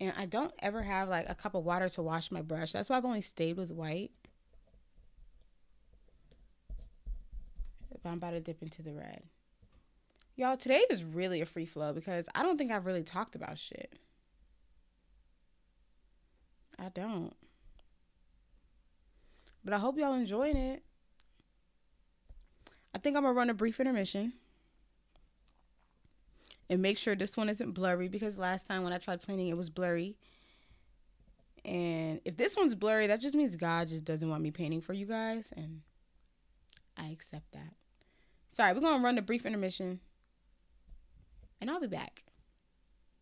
And 0.00 0.12
I 0.18 0.26
don't 0.26 0.52
ever 0.58 0.82
have 0.82 1.08
like 1.08 1.26
a 1.28 1.34
cup 1.34 1.54
of 1.54 1.64
water 1.64 1.88
to 1.90 2.02
wash 2.02 2.30
my 2.30 2.42
brush. 2.42 2.72
That's 2.72 2.90
why 2.90 2.96
I've 2.96 3.04
only 3.04 3.20
stayed 3.20 3.56
with 3.56 3.70
white. 3.70 4.10
But 8.02 8.10
I'm 8.10 8.18
about 8.18 8.32
to 8.32 8.40
dip 8.40 8.62
into 8.62 8.82
the 8.82 8.92
red. 8.92 9.22
Y'all, 10.38 10.58
today 10.58 10.84
is 10.90 11.02
really 11.02 11.40
a 11.40 11.46
free 11.46 11.64
flow 11.64 11.94
because 11.94 12.28
I 12.34 12.42
don't 12.42 12.58
think 12.58 12.70
I've 12.70 12.84
really 12.84 13.02
talked 13.02 13.34
about 13.34 13.56
shit. 13.56 13.94
I 16.78 16.90
don't. 16.90 17.34
But 19.64 19.72
I 19.72 19.78
hope 19.78 19.96
y'all 19.96 20.12
enjoying 20.12 20.58
it. 20.58 20.82
I 22.94 22.98
think 22.98 23.16
I'm 23.16 23.22
gonna 23.22 23.32
run 23.32 23.48
a 23.48 23.54
brief 23.54 23.80
intermission 23.80 24.34
and 26.68 26.82
make 26.82 26.98
sure 26.98 27.16
this 27.16 27.36
one 27.36 27.48
isn't 27.48 27.72
blurry 27.72 28.08
because 28.08 28.36
last 28.36 28.66
time 28.66 28.84
when 28.84 28.92
I 28.92 28.98
tried 28.98 29.22
painting 29.22 29.48
it 29.48 29.56
was 29.56 29.70
blurry. 29.70 30.16
And 31.64 32.20
if 32.26 32.36
this 32.36 32.56
one's 32.56 32.74
blurry, 32.74 33.06
that 33.06 33.22
just 33.22 33.34
means 33.34 33.56
God 33.56 33.88
just 33.88 34.04
doesn't 34.04 34.28
want 34.28 34.42
me 34.42 34.50
painting 34.50 34.82
for 34.82 34.92
you 34.92 35.06
guys 35.06 35.50
and 35.56 35.80
I 36.96 37.06
accept 37.06 37.52
that. 37.52 37.72
Sorry, 38.52 38.74
we're 38.74 38.80
gonna 38.80 39.02
run 39.02 39.16
a 39.16 39.22
brief 39.22 39.46
intermission 39.46 40.00
and 41.60 41.70
I'll 41.70 41.80
be 41.80 41.86
back. 41.86 42.24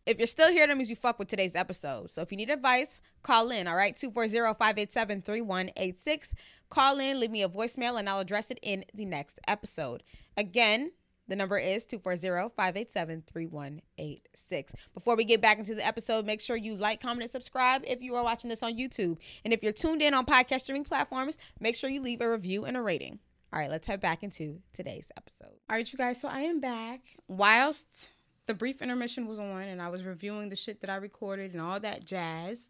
If 0.05 0.17
you're 0.19 0.27
still 0.27 0.51
here, 0.51 0.67
that 0.67 0.77
means 0.77 0.91
you 0.91 0.95
fuck 0.95 1.17
with 1.17 1.29
today's 1.29 1.55
episode. 1.55 2.11
So 2.11 2.21
if 2.21 2.31
you 2.31 2.37
need 2.37 2.51
advice, 2.51 3.01
call 3.23 3.49
in, 3.49 3.67
all 3.67 3.75
right? 3.75 3.95
240-587-3186. 3.95 6.33
Call 6.69 6.99
in, 6.99 7.19
leave 7.19 7.31
me 7.31 7.41
a 7.41 7.49
voicemail, 7.49 7.97
and 7.97 8.07
I'll 8.07 8.19
address 8.19 8.51
it 8.51 8.59
in 8.61 8.85
the 8.93 9.05
next 9.05 9.39
episode. 9.47 10.03
Again, 10.37 10.91
the 11.27 11.35
number 11.35 11.57
is 11.57 11.87
240-587-3186. 11.87 14.73
Before 14.93 15.15
we 15.15 15.25
get 15.25 15.41
back 15.41 15.57
into 15.57 15.73
the 15.73 15.83
episode, 15.83 16.23
make 16.23 16.39
sure 16.39 16.55
you 16.55 16.75
like, 16.75 17.01
comment, 17.01 17.23
and 17.23 17.31
subscribe 17.31 17.81
if 17.87 18.03
you 18.03 18.13
are 18.13 18.23
watching 18.23 18.51
this 18.51 18.61
on 18.61 18.77
YouTube. 18.77 19.17
And 19.43 19.51
if 19.51 19.63
you're 19.63 19.73
tuned 19.73 20.03
in 20.03 20.13
on 20.13 20.27
podcast 20.27 20.61
streaming 20.61 20.83
platforms, 20.83 21.39
make 21.59 21.75
sure 21.75 21.89
you 21.89 22.01
leave 22.01 22.21
a 22.21 22.31
review 22.31 22.65
and 22.65 22.77
a 22.77 22.81
rating. 22.83 23.17
All 23.51 23.59
right, 23.59 23.71
let's 23.71 23.87
head 23.87 24.01
back 24.01 24.21
into 24.21 24.61
today's 24.73 25.11
episode. 25.17 25.57
All 25.67 25.77
right, 25.77 25.91
you 25.91 25.97
guys, 25.97 26.21
so 26.21 26.27
I 26.27 26.41
am 26.41 26.59
back. 26.59 26.99
Whilst 27.27 28.09
the 28.47 28.53
brief 28.53 28.81
intermission 28.81 29.27
was 29.27 29.39
on 29.39 29.63
and 29.63 29.81
I 29.81 29.89
was 29.89 30.03
reviewing 30.03 30.49
the 30.49 30.55
shit 30.55 30.81
that 30.81 30.89
I 30.89 30.95
recorded 30.95 31.53
and 31.53 31.61
all 31.61 31.79
that 31.79 32.05
jazz, 32.05 32.67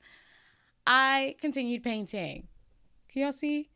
I 0.87 1.35
continued 1.41 1.83
painting. 1.83 2.47
Can 3.09 3.23
y'all 3.23 3.31
see? 3.31 3.69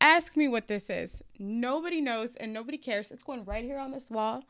Ask 0.00 0.36
me 0.36 0.46
what 0.46 0.68
this 0.68 0.90
is. 0.90 1.22
Nobody 1.38 2.00
knows 2.00 2.36
and 2.36 2.52
nobody 2.52 2.78
cares. 2.78 3.10
It's 3.10 3.24
going 3.24 3.44
right 3.44 3.64
here 3.64 3.78
on 3.78 3.90
this 3.90 4.10
wall 4.10 4.44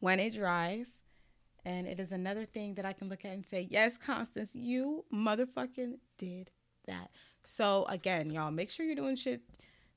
when 0.00 0.20
it 0.20 0.34
dries. 0.34 0.86
And 1.64 1.86
it 1.86 2.00
is 2.00 2.12
another 2.12 2.44
thing 2.44 2.74
that 2.74 2.86
I 2.86 2.92
can 2.92 3.08
look 3.08 3.24
at 3.24 3.32
and 3.32 3.46
say, 3.46 3.66
yes, 3.70 3.96
Constance, 3.96 4.50
you 4.54 5.04
motherfucking 5.12 5.98
did 6.18 6.50
that. 6.86 7.10
So 7.44 7.86
again, 7.88 8.30
y'all, 8.30 8.50
make 8.50 8.70
sure 8.70 8.84
you're 8.84 8.94
doing 8.94 9.16
shit 9.16 9.42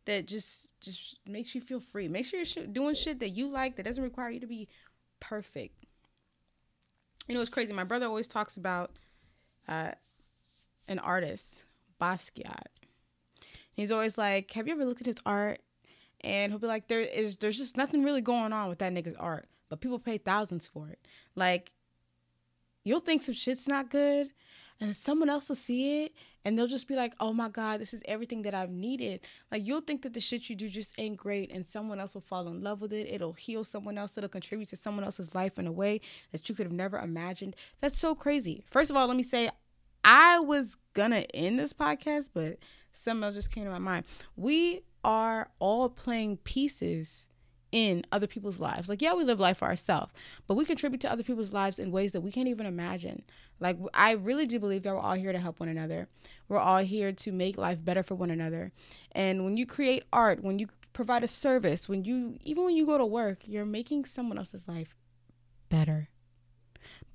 that 0.06 0.28
just 0.28 0.80
just 0.82 1.18
makes 1.26 1.56
you 1.56 1.62
feel 1.62 1.80
free. 1.80 2.08
Make 2.08 2.26
sure 2.26 2.42
you're 2.42 2.66
doing 2.68 2.96
shit 2.96 3.20
that 3.20 3.30
you 3.30 3.48
like 3.48 3.78
that 3.78 3.84
doesn't 3.84 4.04
require 4.04 4.30
you 4.30 4.42
to 4.42 4.48
be 4.48 4.68
perfect 5.20 5.83
you 7.28 7.36
know, 7.36 7.42
it's 7.42 7.50
crazy. 7.50 7.74
My 7.74 7.84
brother 7.84 8.06
always 8.06 8.28
talks 8.28 8.58
about 8.58 8.92
uh, 9.68 9.92
an 10.88 11.00
artist, 11.00 11.66
Basquiat. 12.02 12.68
He's 13.74 13.92
always 13.92 14.18
like, 14.18 14.52
"Have 14.52 14.68
you 14.68 14.74
ever 14.74 14.86
looked 14.86 15.02
at 15.02 15.08
his 15.08 15.16
art?" 15.26 15.60
And 16.22 16.52
he'll 16.52 16.60
be 16.60 16.68
like, 16.68 16.88
"There 16.88 17.02
is, 17.02 17.38
there's 17.38 17.58
just 17.58 17.78
nothing 17.78 18.04
really 18.04 18.22
going 18.22 18.54
on 18.54 18.70
with 18.70 18.80
that 18.80 18.94
nigga's 18.94 19.16
art, 19.16 19.48
but 19.70 19.82
people 19.82 20.00
pay 20.00 20.18
thousands 20.18 20.68
for 20.68 20.90
it. 20.90 21.00
Like, 21.36 21.72
you'll 22.84 23.00
think 23.00 23.24
some 23.24 23.36
shit's 23.36 23.68
not 23.68 23.90
good, 23.90 24.30
and 24.80 24.96
someone 24.96 25.30
else 25.30 25.50
will 25.50 25.56
see 25.56 26.04
it 26.04 26.14
and 26.46 26.58
they'll 26.58 26.68
just 26.68 26.88
be 26.88 26.96
like, 26.96 27.14
oh 27.20 27.34
my 27.34 27.50
God, 27.50 27.80
this 27.80 27.94
is 27.94 28.02
everything 28.06 28.42
that 28.44 28.54
I've 28.54 28.70
needed. 28.70 29.22
Like, 29.52 29.66
you'll 29.66 29.82
think 29.82 30.02
that 30.04 30.14
the 30.14 30.20
shit 30.20 30.50
you 30.50 30.56
do 30.56 30.70
just 30.70 30.94
ain't 30.98 31.18
great, 31.18 31.52
and 31.52 31.66
someone 31.66 32.00
else 32.00 32.14
will 32.14 32.22
fall 32.22 32.48
in 32.48 32.62
love 32.62 32.82
with 32.82 32.94
it. 32.94 33.08
It'll 33.10 33.34
heal 33.34 33.64
someone 33.64 33.98
else, 33.98 34.18
it'll 34.18 34.30
contribute 34.30 34.70
to 34.70 34.76
someone 34.76 35.04
else's 35.04 35.34
life 35.34 35.58
in 35.58 35.68
a 35.68 35.72
way 35.72 36.02
that 36.32 36.48
you 36.50 36.56
could 36.56 36.66
have 36.66 36.74
never 36.74 37.00
imagined. 37.00 37.56
That's 37.82 37.98
so 37.98 38.16
crazy. 38.16 38.64
First 38.70 38.90
of 38.92 38.98
all, 38.98 39.08
let 39.08 39.18
me 39.18 39.24
say, 39.24 39.50
I 40.04 40.40
was 40.40 40.76
gonna 40.94 41.26
end 41.34 41.60
this 41.60 41.74
podcast, 41.74 42.30
but 42.34 42.58
something 42.92 43.24
else 43.24 43.36
just 43.36 43.52
came 43.52 43.64
to 43.64 43.70
my 43.70 43.80
mind. 43.80 44.06
We 44.36 44.82
are 45.04 45.50
all 45.60 45.90
playing 45.90 46.38
pieces 46.38 47.28
in 47.74 48.06
other 48.12 48.28
people's 48.28 48.60
lives. 48.60 48.88
Like, 48.88 49.02
yeah, 49.02 49.16
we 49.16 49.24
live 49.24 49.40
life 49.40 49.58
for 49.58 49.68
ourselves, 49.68 50.14
but 50.48 50.54
we 50.54 50.64
contribute 50.64 51.02
to 51.02 51.12
other 51.12 51.24
people's 51.24 51.54
lives 51.54 51.80
in 51.80 51.92
ways 51.92 52.12
that 52.12 52.22
we 52.22 52.32
can't 52.32 52.48
even 52.48 52.68
imagine. 52.68 53.24
Like, 53.60 53.78
I 53.96 54.12
really 54.12 54.46
do 54.46 54.60
believe 54.60 54.84
that 54.84 54.94
we're 54.94 55.00
all 55.00 55.16
here 55.16 55.32
to 55.32 55.40
help 55.40 55.60
one 55.60 55.70
another. 55.70 56.08
We're 56.48 56.60
all 56.60 56.84
here 56.84 57.12
to 57.12 57.32
make 57.32 57.58
life 57.58 57.84
better 57.84 58.04
for 58.04 58.14
one 58.14 58.30
another. 58.30 58.72
And 59.12 59.44
when 59.44 59.58
you 59.58 59.66
create 59.66 60.04
art, 60.14 60.44
when 60.44 60.60
you 60.60 60.68
provide 60.94 61.24
a 61.24 61.28
service, 61.28 61.90
when 61.90 62.04
you, 62.04 62.38
even 62.44 62.64
when 62.64 62.76
you 62.76 62.86
go 62.86 63.00
to 63.00 63.06
work, 63.06 63.40
you're 63.46 63.66
making 63.66 64.06
someone 64.06 64.38
else's 64.38 64.68
life 64.68 64.96
better. 65.70 66.10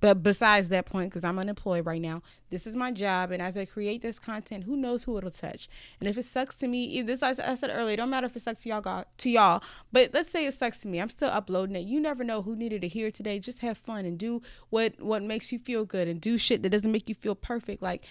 But 0.01 0.23
besides 0.23 0.69
that 0.69 0.87
point, 0.87 1.11
because 1.11 1.25
I'm 1.25 1.39
unemployed 1.39 1.85
right 1.85 2.01
now, 2.01 2.23
this 2.51 2.67
is 2.67 2.77
my 2.77 2.93
job. 2.93 3.33
And 3.33 3.43
as 3.43 3.57
I 3.57 3.65
create 3.65 4.01
this 4.01 4.19
content, 4.19 4.65
who 4.65 4.77
knows 4.77 5.05
who 5.05 5.19
it'll 5.19 5.31
touch? 5.31 5.69
And 5.99 6.09
if 6.09 6.17
it 6.17 6.25
sucks 6.25 6.55
to 6.57 6.69
me, 6.69 7.03
this 7.03 7.23
I, 7.23 7.31
I 7.31 7.57
said 7.57 7.71
earlier, 7.73 7.97
don't 7.97 8.11
matter 8.11 8.27
if 8.27 8.37
it 8.37 8.43
sucks 8.43 8.63
to 8.63 8.69
y'all, 8.69 8.81
God, 8.81 9.07
to 9.19 9.31
y'all. 9.31 9.63
But 9.91 10.11
let's 10.15 10.31
say 10.31 10.47
it 10.47 10.55
sucks 10.55 10.79
to 10.81 10.89
me, 10.89 11.01
I'm 11.01 11.09
still 11.09 11.31
uploading 11.31 11.75
it. 11.75 11.81
You 11.81 11.99
never 11.99 12.23
know 12.23 12.43
who 12.43 12.55
needed 12.55 12.83
to 12.83 12.89
hear 12.89 13.11
today. 13.11 13.41
Just 13.41 13.61
have 13.61 13.77
fun 13.77 14.05
and 14.05 14.19
do 14.19 14.41
what 14.71 15.01
what 15.01 15.23
makes 15.23 15.51
you 15.51 15.59
feel 15.59 15.85
good, 15.85 16.07
and 16.07 16.21
do 16.21 16.39
shit 16.39 16.63
that 16.63 16.71
doesn't 16.71 16.93
make 16.93 17.09
you 17.09 17.15
feel 17.15 17.35
perfect. 17.35 17.83
Like 17.83 18.05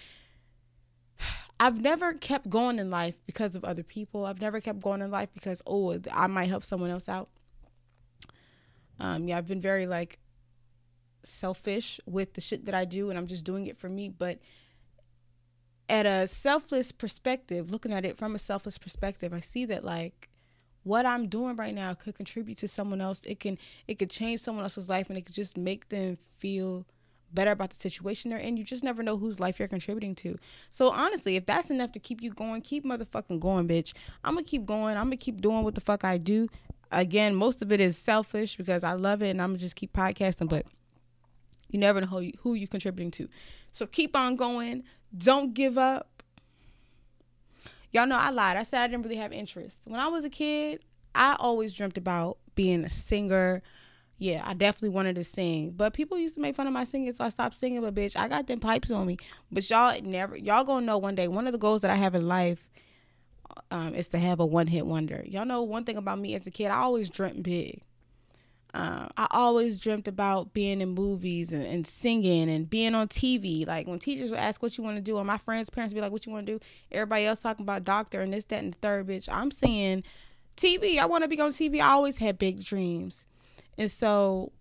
I've 1.60 1.80
never 1.80 2.12
kept 2.12 2.50
going 2.50 2.78
in 2.78 2.90
life 2.90 3.16
because 3.26 3.56
of 3.56 3.64
other 3.64 3.82
people. 3.82 4.26
I've 4.26 4.42
never 4.42 4.60
kept 4.60 4.80
going 4.80 5.00
in 5.00 5.10
life 5.10 5.30
because 5.32 5.62
oh, 5.66 5.98
I 6.12 6.26
might 6.26 6.50
help 6.50 6.64
someone 6.64 6.90
else 6.90 7.08
out. 7.08 7.30
Um, 9.00 9.28
yeah, 9.28 9.38
I've 9.38 9.46
been 9.46 9.60
very 9.60 9.86
like 9.86 10.18
selfish 11.28 12.00
with 12.06 12.34
the 12.34 12.40
shit 12.40 12.66
that 12.66 12.74
I 12.74 12.84
do 12.84 13.10
and 13.10 13.18
I'm 13.18 13.26
just 13.26 13.44
doing 13.44 13.66
it 13.66 13.76
for 13.76 13.88
me. 13.88 14.08
But 14.08 14.38
at 15.88 16.06
a 16.06 16.26
selfless 16.26 16.92
perspective, 16.92 17.70
looking 17.70 17.92
at 17.92 18.04
it 18.04 18.18
from 18.18 18.34
a 18.34 18.38
selfless 18.38 18.78
perspective, 18.78 19.32
I 19.32 19.40
see 19.40 19.64
that 19.66 19.84
like 19.84 20.28
what 20.82 21.06
I'm 21.06 21.28
doing 21.28 21.56
right 21.56 21.74
now 21.74 21.94
could 21.94 22.14
contribute 22.14 22.58
to 22.58 22.68
someone 22.68 23.00
else. 23.00 23.22
It 23.24 23.40
can 23.40 23.58
it 23.86 23.98
could 23.98 24.10
change 24.10 24.40
someone 24.40 24.64
else's 24.64 24.88
life 24.88 25.08
and 25.08 25.18
it 25.18 25.26
could 25.26 25.34
just 25.34 25.56
make 25.56 25.88
them 25.88 26.18
feel 26.38 26.86
better 27.32 27.50
about 27.50 27.70
the 27.70 27.76
situation 27.76 28.30
they're 28.30 28.40
in. 28.40 28.56
You 28.56 28.64
just 28.64 28.84
never 28.84 29.02
know 29.02 29.16
whose 29.16 29.40
life 29.40 29.58
you're 29.58 29.68
contributing 29.68 30.14
to. 30.16 30.38
So 30.70 30.90
honestly, 30.90 31.36
if 31.36 31.46
that's 31.46 31.70
enough 31.70 31.92
to 31.92 31.98
keep 31.98 32.22
you 32.22 32.30
going, 32.30 32.62
keep 32.62 32.84
motherfucking 32.84 33.40
going, 33.40 33.68
bitch. 33.68 33.92
I'm 34.24 34.34
gonna 34.34 34.44
keep 34.44 34.64
going. 34.64 34.96
I'm 34.96 35.04
gonna 35.04 35.16
keep 35.16 35.40
doing 35.40 35.62
what 35.62 35.74
the 35.74 35.80
fuck 35.80 36.04
I 36.04 36.18
do. 36.18 36.48
Again, 36.90 37.34
most 37.34 37.60
of 37.60 37.70
it 37.70 37.80
is 37.80 37.98
selfish 37.98 38.56
because 38.56 38.82
I 38.82 38.94
love 38.94 39.22
it 39.22 39.30
and 39.30 39.42
I'm 39.42 39.50
gonna 39.50 39.58
just 39.58 39.76
keep 39.76 39.92
podcasting, 39.92 40.48
but 40.48 40.66
you 41.68 41.78
never 41.78 42.00
know 42.00 42.06
who, 42.06 42.20
you, 42.20 42.32
who 42.40 42.54
you're 42.54 42.68
contributing 42.68 43.10
to. 43.12 43.28
So 43.72 43.86
keep 43.86 44.16
on 44.16 44.36
going. 44.36 44.84
Don't 45.16 45.54
give 45.54 45.78
up. 45.78 46.22
Y'all 47.92 48.06
know 48.06 48.16
I 48.16 48.30
lied. 48.30 48.56
I 48.56 48.62
said 48.62 48.82
I 48.82 48.86
didn't 48.86 49.02
really 49.04 49.16
have 49.16 49.32
interest. 49.32 49.78
When 49.86 49.98
I 49.98 50.08
was 50.08 50.24
a 50.24 50.30
kid, 50.30 50.80
I 51.14 51.36
always 51.38 51.72
dreamt 51.72 51.96
about 51.96 52.38
being 52.54 52.84
a 52.84 52.90
singer. 52.90 53.62
Yeah, 54.18 54.42
I 54.44 54.54
definitely 54.54 54.90
wanted 54.90 55.16
to 55.16 55.24
sing. 55.24 55.70
But 55.70 55.94
people 55.94 56.18
used 56.18 56.34
to 56.34 56.40
make 56.40 56.56
fun 56.56 56.66
of 56.66 56.72
my 56.72 56.84
singing, 56.84 57.12
so 57.12 57.24
I 57.24 57.28
stopped 57.28 57.54
singing. 57.54 57.80
But 57.80 57.94
bitch, 57.94 58.16
I 58.16 58.28
got 58.28 58.46
them 58.46 58.60
pipes 58.60 58.90
on 58.90 59.06
me. 59.06 59.16
But 59.50 59.68
y'all 59.70 59.98
never 60.02 60.36
y'all 60.36 60.64
gonna 60.64 60.84
know 60.84 60.98
one 60.98 61.14
day. 61.14 61.28
One 61.28 61.46
of 61.46 61.52
the 61.52 61.58
goals 61.58 61.80
that 61.82 61.90
I 61.90 61.94
have 61.94 62.14
in 62.14 62.26
life 62.26 62.68
um, 63.70 63.94
is 63.94 64.08
to 64.08 64.18
have 64.18 64.40
a 64.40 64.46
one 64.46 64.66
hit 64.66 64.86
wonder. 64.86 65.22
Y'all 65.26 65.46
know 65.46 65.62
one 65.62 65.84
thing 65.84 65.96
about 65.96 66.18
me 66.18 66.34
as 66.34 66.46
a 66.46 66.50
kid, 66.50 66.70
I 66.70 66.78
always 66.78 67.08
dreamt 67.08 67.42
big. 67.42 67.82
Um, 68.74 69.08
I 69.16 69.26
always 69.30 69.78
dreamt 69.78 70.08
about 70.08 70.52
being 70.52 70.82
in 70.82 70.90
movies 70.90 71.52
and, 71.52 71.64
and, 71.64 71.86
singing 71.86 72.50
and 72.50 72.68
being 72.68 72.94
on 72.94 73.08
TV. 73.08 73.66
Like 73.66 73.86
when 73.86 73.98
teachers 73.98 74.30
would 74.30 74.38
ask 74.38 74.62
what 74.62 74.76
you 74.76 74.84
want 74.84 74.96
to 74.96 75.02
do, 75.02 75.16
or 75.16 75.24
my 75.24 75.38
friends' 75.38 75.70
parents 75.70 75.94
would 75.94 75.98
be 75.98 76.02
like, 76.02 76.12
"What 76.12 76.26
you 76.26 76.32
want 76.32 76.46
to 76.46 76.58
do?" 76.58 76.64
Everybody 76.92 77.24
else 77.24 77.38
talking 77.38 77.64
about 77.64 77.84
doctor 77.84 78.20
and 78.20 78.32
this, 78.32 78.44
that, 78.44 78.62
and 78.62 78.74
the 78.74 78.78
third. 78.78 79.06
Bitch, 79.08 79.26
I'm 79.32 79.50
saying 79.50 80.04
TV. 80.56 80.98
I 80.98 81.06
want 81.06 81.24
to 81.24 81.28
be 81.28 81.40
on 81.40 81.50
TV. 81.50 81.80
I 81.80 81.92
always 81.92 82.18
had 82.18 82.38
big 82.38 82.62
dreams, 82.62 83.24
and 83.78 83.90
so 83.90 84.52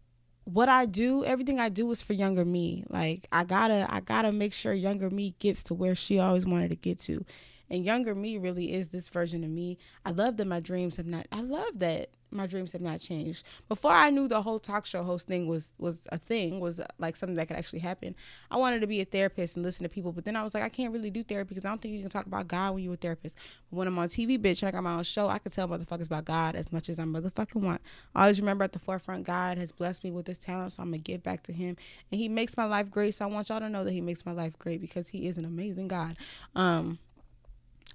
what 0.45 0.69
I 0.69 0.85
do, 0.85 1.25
everything 1.25 1.59
I 1.59 1.67
do 1.67 1.91
is 1.91 2.01
for 2.01 2.13
younger 2.13 2.45
me. 2.45 2.85
Like 2.89 3.27
I 3.33 3.43
gotta, 3.43 3.85
I 3.89 3.99
gotta 3.99 4.31
make 4.31 4.53
sure 4.53 4.73
younger 4.73 5.09
me 5.09 5.35
gets 5.39 5.63
to 5.63 5.73
where 5.73 5.95
she 5.95 6.19
always 6.19 6.45
wanted 6.45 6.69
to 6.69 6.77
get 6.77 6.99
to. 6.99 7.25
And 7.69 7.83
younger 7.83 8.15
me 8.15 8.37
really 8.37 8.73
is 8.73 8.89
this 8.89 9.09
version 9.09 9.43
of 9.43 9.49
me. 9.49 9.77
I 10.05 10.11
love 10.11 10.37
that 10.37 10.47
my 10.47 10.59
dreams 10.59 10.97
have 10.97 11.07
not. 11.07 11.27
I 11.31 11.41
love 11.41 11.79
that 11.79 12.09
my 12.31 12.47
dreams 12.47 12.71
have 12.73 12.81
not 12.81 12.99
changed. 12.99 13.45
Before 13.67 13.91
I 13.91 14.09
knew 14.09 14.27
the 14.27 14.41
whole 14.41 14.59
talk 14.59 14.85
show 14.85 15.03
host 15.03 15.27
thing 15.27 15.47
was 15.47 15.71
was 15.77 16.01
a 16.11 16.17
thing, 16.17 16.59
was 16.59 16.81
like 16.99 17.15
something 17.15 17.35
that 17.35 17.47
could 17.47 17.57
actually 17.57 17.79
happen. 17.79 18.15
I 18.51 18.57
wanted 18.57 18.81
to 18.81 18.87
be 18.87 19.01
a 19.01 19.05
therapist 19.05 19.55
and 19.55 19.65
listen 19.65 19.83
to 19.83 19.89
people, 19.89 20.11
but 20.11 20.25
then 20.25 20.35
I 20.35 20.43
was 20.43 20.53
like, 20.53 20.63
I 20.63 20.69
can't 20.69 20.93
really 20.93 21.09
do 21.09 21.23
therapy 21.23 21.49
because 21.49 21.65
I 21.65 21.69
don't 21.69 21.81
think 21.81 21.93
you 21.93 22.01
can 22.01 22.09
talk 22.09 22.25
about 22.25 22.47
God 22.47 22.73
when 22.73 22.83
you're 22.83 22.93
a 22.93 22.97
therapist. 22.97 23.35
But 23.69 23.77
when 23.77 23.87
I'm 23.87 23.97
on 23.97 24.07
TV, 24.07 24.37
bitch, 24.37 24.61
and 24.61 24.69
I 24.69 24.71
got 24.71 24.83
my 24.83 24.93
own 24.93 25.03
show, 25.03 25.29
I 25.29 25.39
can 25.39 25.51
tell 25.51 25.67
motherfuckers 25.67 26.07
about 26.07 26.25
God 26.25 26.55
as 26.55 26.71
much 26.71 26.89
as 26.89 26.99
I 26.99 27.03
motherfucking 27.03 27.61
want. 27.61 27.81
I 28.15 28.23
always 28.23 28.39
remember 28.39 28.63
at 28.63 28.73
the 28.73 28.79
forefront, 28.79 29.25
God 29.25 29.57
has 29.57 29.71
blessed 29.71 30.03
me 30.03 30.11
with 30.11 30.25
this 30.25 30.37
talent, 30.37 30.73
so 30.73 30.83
I'm 30.83 30.89
gonna 30.89 30.99
give 30.99 31.23
back 31.23 31.43
to 31.43 31.53
Him, 31.53 31.77
and 32.11 32.19
He 32.19 32.29
makes 32.29 32.57
my 32.57 32.65
life 32.65 32.89
great. 32.89 33.13
So 33.13 33.25
I 33.25 33.27
want 33.29 33.49
y'all 33.49 33.59
to 33.59 33.69
know 33.69 33.83
that 33.83 33.91
He 33.91 34.01
makes 34.01 34.25
my 34.25 34.33
life 34.33 34.57
great 34.59 34.81
because 34.81 35.09
He 35.09 35.27
is 35.27 35.37
an 35.37 35.45
amazing 35.45 35.87
God. 35.87 36.17
Um, 36.55 36.99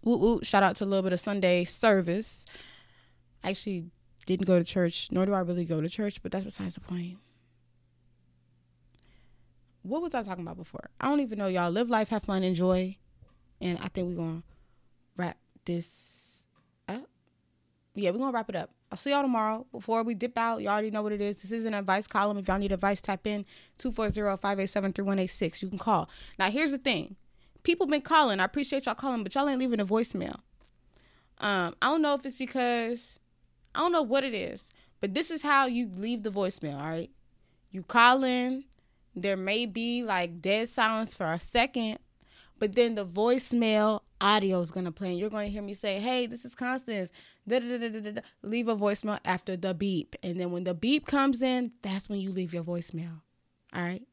woo, 0.03 0.17
woo, 0.17 0.41
shout 0.43 0.63
out 0.63 0.77
to 0.77 0.85
a 0.85 0.87
little 0.87 1.03
bit 1.03 1.13
of 1.13 1.21
Sunday 1.21 1.65
service. 1.65 2.45
I 3.43 3.51
actually 3.51 3.87
didn't 4.27 4.47
go 4.47 4.59
to 4.59 4.65
church, 4.65 5.09
nor 5.11 5.27
do 5.27 5.33
I 5.33 5.41
really 5.41 5.65
go 5.65 5.81
to 5.81 5.89
church, 5.89 6.23
but 6.23 6.31
that's 6.31 6.45
besides 6.45 6.75
the 6.75 6.81
point. 6.81 7.19
What 9.83 10.01
was 10.01 10.15
I 10.15 10.23
talking 10.23 10.45
about 10.45 10.57
before? 10.57 10.91
I 11.01 11.09
don't 11.09 11.21
even 11.21 11.39
know, 11.39 11.49
y'all. 11.49 11.71
Live 11.71 11.91
life, 11.91 12.09
have 12.11 12.23
fun, 12.23 12.45
enjoy. 12.45 12.97
And 13.61 13.79
I 13.81 13.89
think 13.89 14.09
we're 14.09 14.15
going 14.15 14.43
to 14.43 14.47
wrap 15.17 15.39
this 15.65 15.89
up. 16.89 17.09
Yeah, 17.95 18.11
we're 18.11 18.19
going 18.19 18.31
to 18.31 18.37
wrap 18.37 18.49
it 18.49 18.57
up. 18.57 18.71
I'll 18.93 18.99
see 18.99 19.11
y'all 19.11 19.23
tomorrow. 19.23 19.67
Before 19.73 20.03
we 20.05 20.15
dip 20.15 20.39
out, 20.39 20.63
y'all 20.63 20.73
already 20.73 20.91
know 20.91 21.03
what 21.03 21.13
it 21.13 21.21
is. 21.21 21.43
This 21.43 21.51
is 21.51 21.65
an 21.65 21.75
advice 21.75 22.07
column. 22.07 22.39
If 22.39 22.47
y'all 22.47 22.59
need 22.59 22.71
advice, 22.71 23.01
tap 23.01 23.27
in 23.27 23.45
240-587-3186. 23.79 25.63
You 25.63 25.69
can 25.69 25.79
call. 25.79 26.09
Now, 26.39 26.51
here's 26.51 26.71
the 26.71 26.79
thing. 26.79 27.17
People 27.63 27.87
been 27.87 28.03
calling. 28.03 28.41
I 28.41 28.45
appreciate 28.45 28.87
y'all 28.87 28.95
calling, 28.95 29.23
but 29.23 29.35
y'all 29.35 29.49
ain't 29.49 29.59
leaving 29.59 29.81
a 29.81 29.87
voicemail. 29.87 30.41
Um, 31.39 31.75
I 31.81 31.87
don't 31.87 32.03
know 32.03 32.15
if 32.15 32.27
it's 32.27 32.37
because 32.37 33.19
I 33.75 33.81
don't 33.81 33.93
know 33.93 34.03
what 34.03 34.25
it 34.25 34.35
is, 34.35 34.65
but 35.01 35.15
this 35.15 35.31
is 35.31 35.43
how 35.43 35.67
you 35.67 35.91
leave 35.97 36.23
the 36.23 36.31
voicemail, 36.31 36.81
all 36.81 36.89
right? 36.89 37.11
You 37.71 37.83
call 37.83 38.25
in, 38.25 38.65
there 39.15 39.37
may 39.37 39.67
be 39.67 40.03
like 40.03 40.41
dead 40.41 40.69
silence 40.69 41.15
for 41.15 41.33
a 41.33 41.41
second, 41.41 41.99
but 42.59 42.75
then 42.75 42.95
the 42.95 43.05
voicemail 43.05 44.01
audio 44.21 44.61
is 44.61 44.71
gonna 44.71 44.93
play, 44.93 45.11
and 45.11 45.19
you're 45.19 45.31
gonna 45.31 45.49
hear 45.49 45.63
me 45.63 45.75
say, 45.75 45.99
"Hey, 45.99 46.27
this 46.27 46.45
is 46.45 46.55
Constance." 46.55 47.11
Da, 47.49 47.59
da, 47.59 47.79
da, 47.89 48.21
leave 48.43 48.69
a 48.69 48.77
voicemail 48.77 49.19
after 49.25 49.57
the 49.57 49.75
beep, 49.75 50.15
and 50.23 50.39
then 50.39 50.53
when 50.53 50.63
the 50.63 50.75
beep 50.75 51.07
comes 51.07 51.43
in, 51.43 51.73
that's 51.83 52.09
when 52.09 52.21
you 52.21 52.31
leave 52.31 52.55
your 52.55 52.63
voicemail. 52.63 53.21
All 53.75 53.83
right 53.83 54.07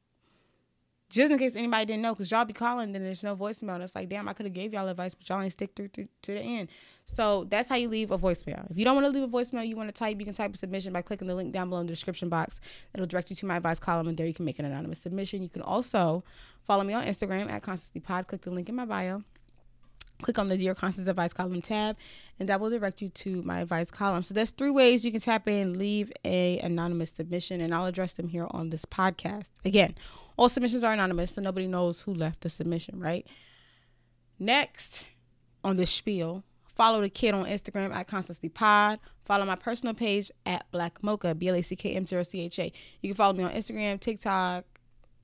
just 1.10 1.32
in 1.32 1.40
case 1.40 1.56
anybody 1.56 1.86
didn't 1.86 2.04
know, 2.04 2.14
because 2.14 2.30
y'all 2.30 2.46
be 2.46 2.54
calling, 2.54 2.92
then 2.92 3.04
there's 3.04 3.24
no 3.24 3.36
voicemail. 3.36 3.76
And 3.76 3.84
it's 3.84 3.96
like, 3.96 4.10
damn, 4.10 4.28
I 4.28 4.34
could 4.34 4.46
have 4.46 4.54
gave 4.54 4.74
y'all 4.74 4.88
advice, 4.88 5.16
but 5.16 5.28
y'all 5.28 5.42
ain't 5.42 5.52
stick 5.52 5.72
through, 5.76 5.88
through 5.88 6.08
to 6.24 6.34
the 6.34 6.40
end. 6.40 6.70
So 7.06 7.46
that's 7.50 7.68
how 7.68 7.76
you 7.76 7.90
leave 7.90 8.12
a 8.12 8.18
voicemail. 8.20 8.70
If 8.70 8.78
you 8.78 8.86
don't 8.86 8.96
want 8.96 9.06
to 9.08 9.12
leave 9.12 9.24
a 9.24 9.28
voicemail, 9.28 9.68
you 9.68 9.76
want 9.76 9.90
to 9.90 9.94
type, 9.94 10.20
you 10.20 10.26
can 10.26 10.36
type 10.36 10.54
a 10.54 10.58
submission 10.58 10.94
by 10.94 11.02
clicking 11.02 11.28
the 11.28 11.34
link 11.34 11.52
down 11.52 11.70
below 11.70 11.82
in 11.82 11.88
the 11.88 11.94
description 11.94 12.30
box. 12.30 12.62
It'll 12.94 13.08
direct 13.08 13.32
you 13.32 13.36
to 13.38 13.46
my 13.48 13.58
advice 13.58 13.80
column, 13.80 14.08
and 14.08 14.16
there 14.16 14.28
you 14.28 14.34
can 14.36 14.46
make 14.46 14.60
an 14.60 14.66
anonymous 14.66 15.00
submission. 15.00 15.42
You 15.42 15.50
can 15.50 15.64
also 15.64 16.24
follow 16.62 16.84
me 16.84 16.94
on 16.94 17.04
Instagram 17.06 17.50
at 17.50 17.64
ConstancePod. 17.64 18.28
Click 18.28 18.42
the 18.42 18.52
link 18.52 18.70
in 18.70 18.76
my 18.76 18.86
bio. 18.86 19.24
Click 20.22 20.38
on 20.38 20.50
the 20.50 20.58
Dear 20.58 20.76
Constance 20.76 21.08
Advice 21.08 21.32
column 21.32 21.62
tab, 21.62 21.96
and 22.40 22.50
that 22.50 22.60
will 22.60 22.70
direct 22.70 23.02
you 23.02 23.10
to 23.10 23.42
my 23.44 23.62
advice 23.62 23.90
column. 23.90 24.22
So 24.22 24.34
there's 24.34 24.52
three 24.52 24.70
ways 24.70 25.06
you 25.06 25.12
can 25.12 25.22
tap 25.22 25.48
in, 25.48 25.80
leave 25.80 26.12
a 26.26 26.60
anonymous 26.60 27.12
submission, 27.12 27.62
and 27.62 27.74
I'll 27.74 27.86
address 27.86 28.14
them 28.14 28.28
here 28.28 28.48
on 28.52 28.70
this 28.70 28.84
podcast. 28.84 29.46
Again, 29.64 29.96
all 30.36 30.50
submissions 30.50 30.84
are 30.84 30.92
anonymous, 30.92 31.32
so 31.32 31.42
nobody 31.42 31.68
knows 31.68 32.02
who 32.02 32.14
left 32.14 32.42
the 32.42 32.50
submission, 32.50 33.00
right? 33.00 33.26
Next 34.40 35.06
on 35.64 35.78
this 35.78 35.90
spiel, 35.90 36.44
follow 36.68 37.02
the 37.02 37.10
kid 37.10 37.34
on 37.34 37.46
Instagram 37.46 37.94
at 37.94 38.08
Constantly 38.08 38.50
Pod. 38.50 39.00
Follow 39.26 39.46
my 39.46 39.56
personal 39.56 39.94
page 39.94 40.32
at 40.46 40.70
Black 40.72 41.04
Mocha, 41.04 41.36
B 41.36 41.50
L 41.50 41.56
A 41.56 41.62
C 41.62 41.76
K 41.76 41.94
M 41.94 42.06
0 42.06 42.24
C 42.24 42.42
H 42.42 42.60
A. 42.60 42.74
You 43.02 43.10
can 43.10 43.16
follow 43.16 43.34
me 43.34 43.44
on 43.44 43.52
Instagram, 43.52 44.00
TikTok, 44.00 44.66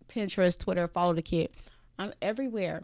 Pinterest, 0.08 0.60
Twitter. 0.60 0.88
Follow 0.88 1.14
the 1.14 1.22
kid. 1.22 1.50
I'm 1.98 2.14
everywhere. 2.22 2.84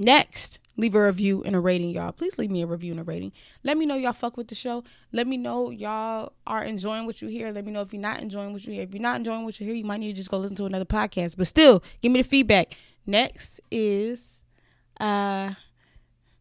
Next, 0.00 0.60
leave 0.78 0.94
a 0.94 1.04
review 1.04 1.42
and 1.44 1.54
a 1.54 1.60
rating, 1.60 1.90
y'all. 1.90 2.10
Please 2.10 2.38
leave 2.38 2.50
me 2.50 2.62
a 2.62 2.66
review 2.66 2.92
and 2.92 3.00
a 3.00 3.04
rating. 3.04 3.32
Let 3.62 3.76
me 3.76 3.84
know 3.84 3.96
y'all 3.96 4.14
fuck 4.14 4.38
with 4.38 4.48
the 4.48 4.54
show. 4.54 4.82
Let 5.12 5.26
me 5.26 5.36
know 5.36 5.68
y'all 5.68 6.32
are 6.46 6.64
enjoying 6.64 7.04
what 7.04 7.20
you 7.20 7.28
hear. 7.28 7.52
Let 7.52 7.66
me 7.66 7.70
know 7.70 7.82
if 7.82 7.92
you're 7.92 8.00
not 8.00 8.22
enjoying 8.22 8.54
what 8.54 8.64
you 8.64 8.72
hear. 8.72 8.84
If 8.84 8.94
you're 8.94 9.02
not 9.02 9.16
enjoying 9.16 9.44
what 9.44 9.60
you 9.60 9.66
hear, 9.66 9.74
you 9.74 9.84
might 9.84 10.00
need 10.00 10.12
to 10.12 10.16
just 10.16 10.30
go 10.30 10.38
listen 10.38 10.56
to 10.56 10.64
another 10.64 10.86
podcast. 10.86 11.36
But 11.36 11.48
still, 11.48 11.82
give 12.00 12.10
me 12.12 12.22
the 12.22 12.26
feedback. 12.26 12.72
Next 13.04 13.60
is 13.70 14.40
uh 14.98 15.52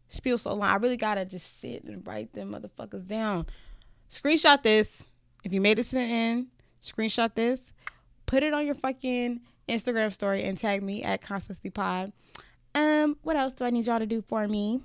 spiel 0.08 0.38
so 0.38 0.54
long. 0.54 0.70
I 0.70 0.78
really 0.78 0.96
gotta 0.96 1.26
just 1.26 1.60
sit 1.60 1.84
and 1.84 2.08
write 2.08 2.32
them 2.32 2.54
motherfuckers 2.54 3.08
down. 3.08 3.46
Screenshot 4.10 4.64
this. 4.64 5.06
If 5.44 5.52
you 5.52 5.60
made 5.60 5.80
it 5.80 5.84
to 5.84 5.96
the 5.96 6.02
end, 6.02 6.48
screenshot 6.82 7.36
this. 7.36 7.74
Put 8.26 8.44
it 8.44 8.54
on 8.54 8.66
your 8.66 8.76
fucking 8.76 9.42
Instagram 9.68 10.14
story 10.14 10.44
and 10.44 10.58
tag 10.58 10.82
me 10.82 11.04
at 11.04 11.22
Constancy 11.22 11.70
Pod. 11.70 12.14
Um, 12.80 13.18
what 13.24 13.36
else 13.36 13.52
do 13.54 13.66
I 13.66 13.72
need 13.72 13.88
y'all 13.88 14.00
to 14.00 14.06
do 14.06 14.22
for 14.22 14.48
me? 14.48 14.80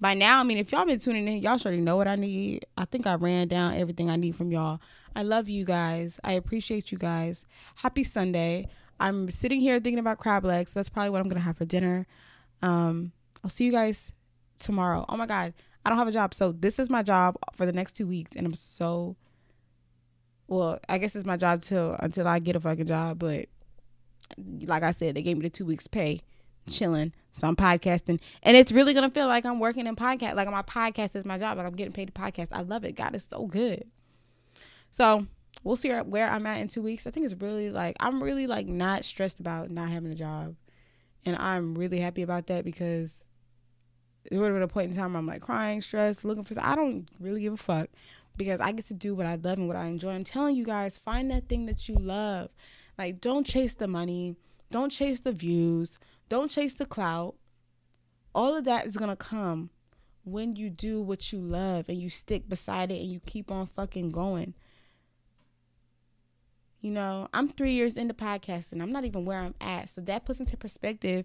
By 0.00 0.14
now, 0.14 0.38
I 0.38 0.44
mean, 0.44 0.58
if 0.58 0.70
y'all 0.70 0.86
been 0.86 1.00
tuning 1.00 1.26
in, 1.26 1.38
y'all 1.38 1.58
already 1.58 1.78
know 1.80 1.96
what 1.96 2.06
I 2.06 2.14
need. 2.14 2.66
I 2.76 2.84
think 2.84 3.04
I 3.04 3.16
ran 3.16 3.48
down 3.48 3.74
everything 3.74 4.08
I 4.08 4.14
need 4.14 4.36
from 4.36 4.52
y'all. 4.52 4.80
I 5.16 5.24
love 5.24 5.48
you 5.48 5.64
guys. 5.64 6.20
I 6.22 6.32
appreciate 6.34 6.92
you 6.92 6.98
guys. 6.98 7.44
Happy 7.74 8.04
Sunday. 8.04 8.68
I'm 9.00 9.28
sitting 9.28 9.58
here 9.58 9.80
thinking 9.80 9.98
about 9.98 10.18
crab 10.18 10.44
legs. 10.44 10.72
That's 10.72 10.88
probably 10.88 11.10
what 11.10 11.20
I'm 11.20 11.28
gonna 11.28 11.40
have 11.40 11.56
for 11.56 11.64
dinner. 11.64 12.06
Um, 12.62 13.10
I'll 13.42 13.50
see 13.50 13.64
you 13.64 13.72
guys 13.72 14.12
tomorrow. 14.60 15.04
Oh 15.08 15.16
my 15.16 15.26
god, 15.26 15.54
I 15.84 15.88
don't 15.88 15.98
have 15.98 16.06
a 16.06 16.12
job, 16.12 16.32
so 16.32 16.52
this 16.52 16.78
is 16.78 16.88
my 16.88 17.02
job 17.02 17.36
for 17.56 17.66
the 17.66 17.72
next 17.72 17.96
two 17.96 18.06
weeks, 18.06 18.30
and 18.36 18.46
I'm 18.46 18.54
so 18.54 19.16
Well, 20.46 20.78
I 20.88 20.98
guess 20.98 21.16
it's 21.16 21.26
my 21.26 21.36
job 21.36 21.62
till 21.62 21.96
until 21.98 22.26
I 22.28 22.38
get 22.38 22.54
a 22.54 22.60
fucking 22.60 22.86
job. 22.86 23.18
But 23.18 23.46
like 24.36 24.84
I 24.84 24.92
said, 24.92 25.16
they 25.16 25.22
gave 25.22 25.36
me 25.36 25.42
the 25.42 25.50
two 25.50 25.66
weeks 25.66 25.88
pay, 25.88 26.20
chilling. 26.68 27.12
So 27.32 27.46
I'm 27.46 27.56
podcasting, 27.56 28.20
and 28.42 28.56
it's 28.56 28.72
really 28.72 28.94
gonna 28.94 29.10
feel 29.10 29.26
like 29.26 29.46
I'm 29.46 29.60
working 29.60 29.86
in 29.86 29.96
podcast. 29.96 30.34
Like 30.34 30.50
my 30.50 30.62
podcast 30.62 31.14
is 31.14 31.24
my 31.24 31.38
job. 31.38 31.56
Like 31.56 31.66
I'm 31.66 31.74
getting 31.74 31.92
paid 31.92 32.06
to 32.06 32.12
podcast. 32.12 32.48
I 32.52 32.62
love 32.62 32.84
it. 32.84 32.92
God 32.92 33.14
is 33.14 33.26
so 33.28 33.46
good. 33.46 33.84
So 34.90 35.26
we'll 35.62 35.76
see 35.76 35.90
where 35.90 36.28
I'm 36.28 36.46
at 36.46 36.60
in 36.60 36.68
two 36.68 36.82
weeks. 36.82 37.06
I 37.06 37.10
think 37.10 37.24
it's 37.24 37.40
really 37.40 37.70
like 37.70 37.96
I'm 38.00 38.22
really 38.22 38.46
like 38.46 38.66
not 38.66 39.04
stressed 39.04 39.40
about 39.40 39.70
not 39.70 39.90
having 39.90 40.10
a 40.10 40.16
job, 40.16 40.56
and 41.24 41.36
I'm 41.36 41.74
really 41.74 42.00
happy 42.00 42.22
about 42.22 42.46
that 42.48 42.64
because 42.64 43.24
there 44.30 44.40
would 44.40 44.46
have 44.46 44.56
been 44.56 44.62
a 44.62 44.68
point 44.68 44.90
in 44.90 44.96
time 44.96 45.12
where 45.12 45.20
I'm 45.20 45.26
like 45.26 45.42
crying, 45.42 45.80
stressed, 45.80 46.24
looking 46.24 46.44
for. 46.44 46.54
I 46.60 46.74
don't 46.74 47.08
really 47.20 47.42
give 47.42 47.52
a 47.52 47.56
fuck 47.56 47.88
because 48.36 48.60
I 48.60 48.72
get 48.72 48.86
to 48.86 48.94
do 48.94 49.14
what 49.14 49.26
I 49.26 49.34
love 49.34 49.58
and 49.58 49.68
what 49.68 49.76
I 49.76 49.86
enjoy. 49.86 50.10
I'm 50.10 50.24
telling 50.24 50.54
you 50.54 50.64
guys, 50.64 50.96
find 50.96 51.30
that 51.30 51.48
thing 51.48 51.66
that 51.66 51.88
you 51.88 51.96
love. 51.96 52.50
Like, 52.96 53.20
don't 53.20 53.46
chase 53.46 53.74
the 53.74 53.88
money, 53.88 54.36
don't 54.70 54.90
chase 54.90 55.20
the 55.20 55.32
views, 55.32 55.98
don't 56.28 56.50
chase 56.50 56.74
the 56.74 56.86
clout. 56.86 57.34
All 58.34 58.54
of 58.54 58.64
that 58.64 58.86
is 58.86 58.96
gonna 58.96 59.16
come 59.16 59.70
when 60.24 60.56
you 60.56 60.70
do 60.70 61.00
what 61.00 61.32
you 61.32 61.40
love 61.40 61.88
and 61.88 61.98
you 61.98 62.10
stick 62.10 62.48
beside 62.48 62.90
it 62.90 63.00
and 63.00 63.10
you 63.10 63.20
keep 63.20 63.50
on 63.50 63.66
fucking 63.66 64.10
going. 64.10 64.54
You 66.80 66.92
know, 66.92 67.28
I'm 67.34 67.48
three 67.48 67.72
years 67.72 67.96
into 67.96 68.14
podcasting. 68.14 68.80
I'm 68.80 68.92
not 68.92 69.04
even 69.04 69.24
where 69.24 69.40
I'm 69.40 69.54
at. 69.60 69.88
So 69.88 70.00
that 70.02 70.24
puts 70.24 70.38
into 70.38 70.56
perspective 70.56 71.24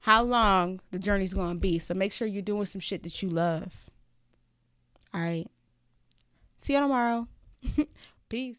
how 0.00 0.24
long 0.24 0.80
the 0.90 0.98
journey's 0.98 1.34
going 1.34 1.54
to 1.54 1.60
be. 1.60 1.78
So 1.78 1.94
make 1.94 2.12
sure 2.12 2.26
you're 2.26 2.42
doing 2.42 2.64
some 2.64 2.80
shit 2.80 3.04
that 3.04 3.22
you 3.22 3.28
love. 3.28 3.72
All 5.14 5.20
right. 5.20 5.46
See 6.60 6.72
you 6.72 6.80
tomorrow. 6.80 7.28
Peace. 8.28 8.58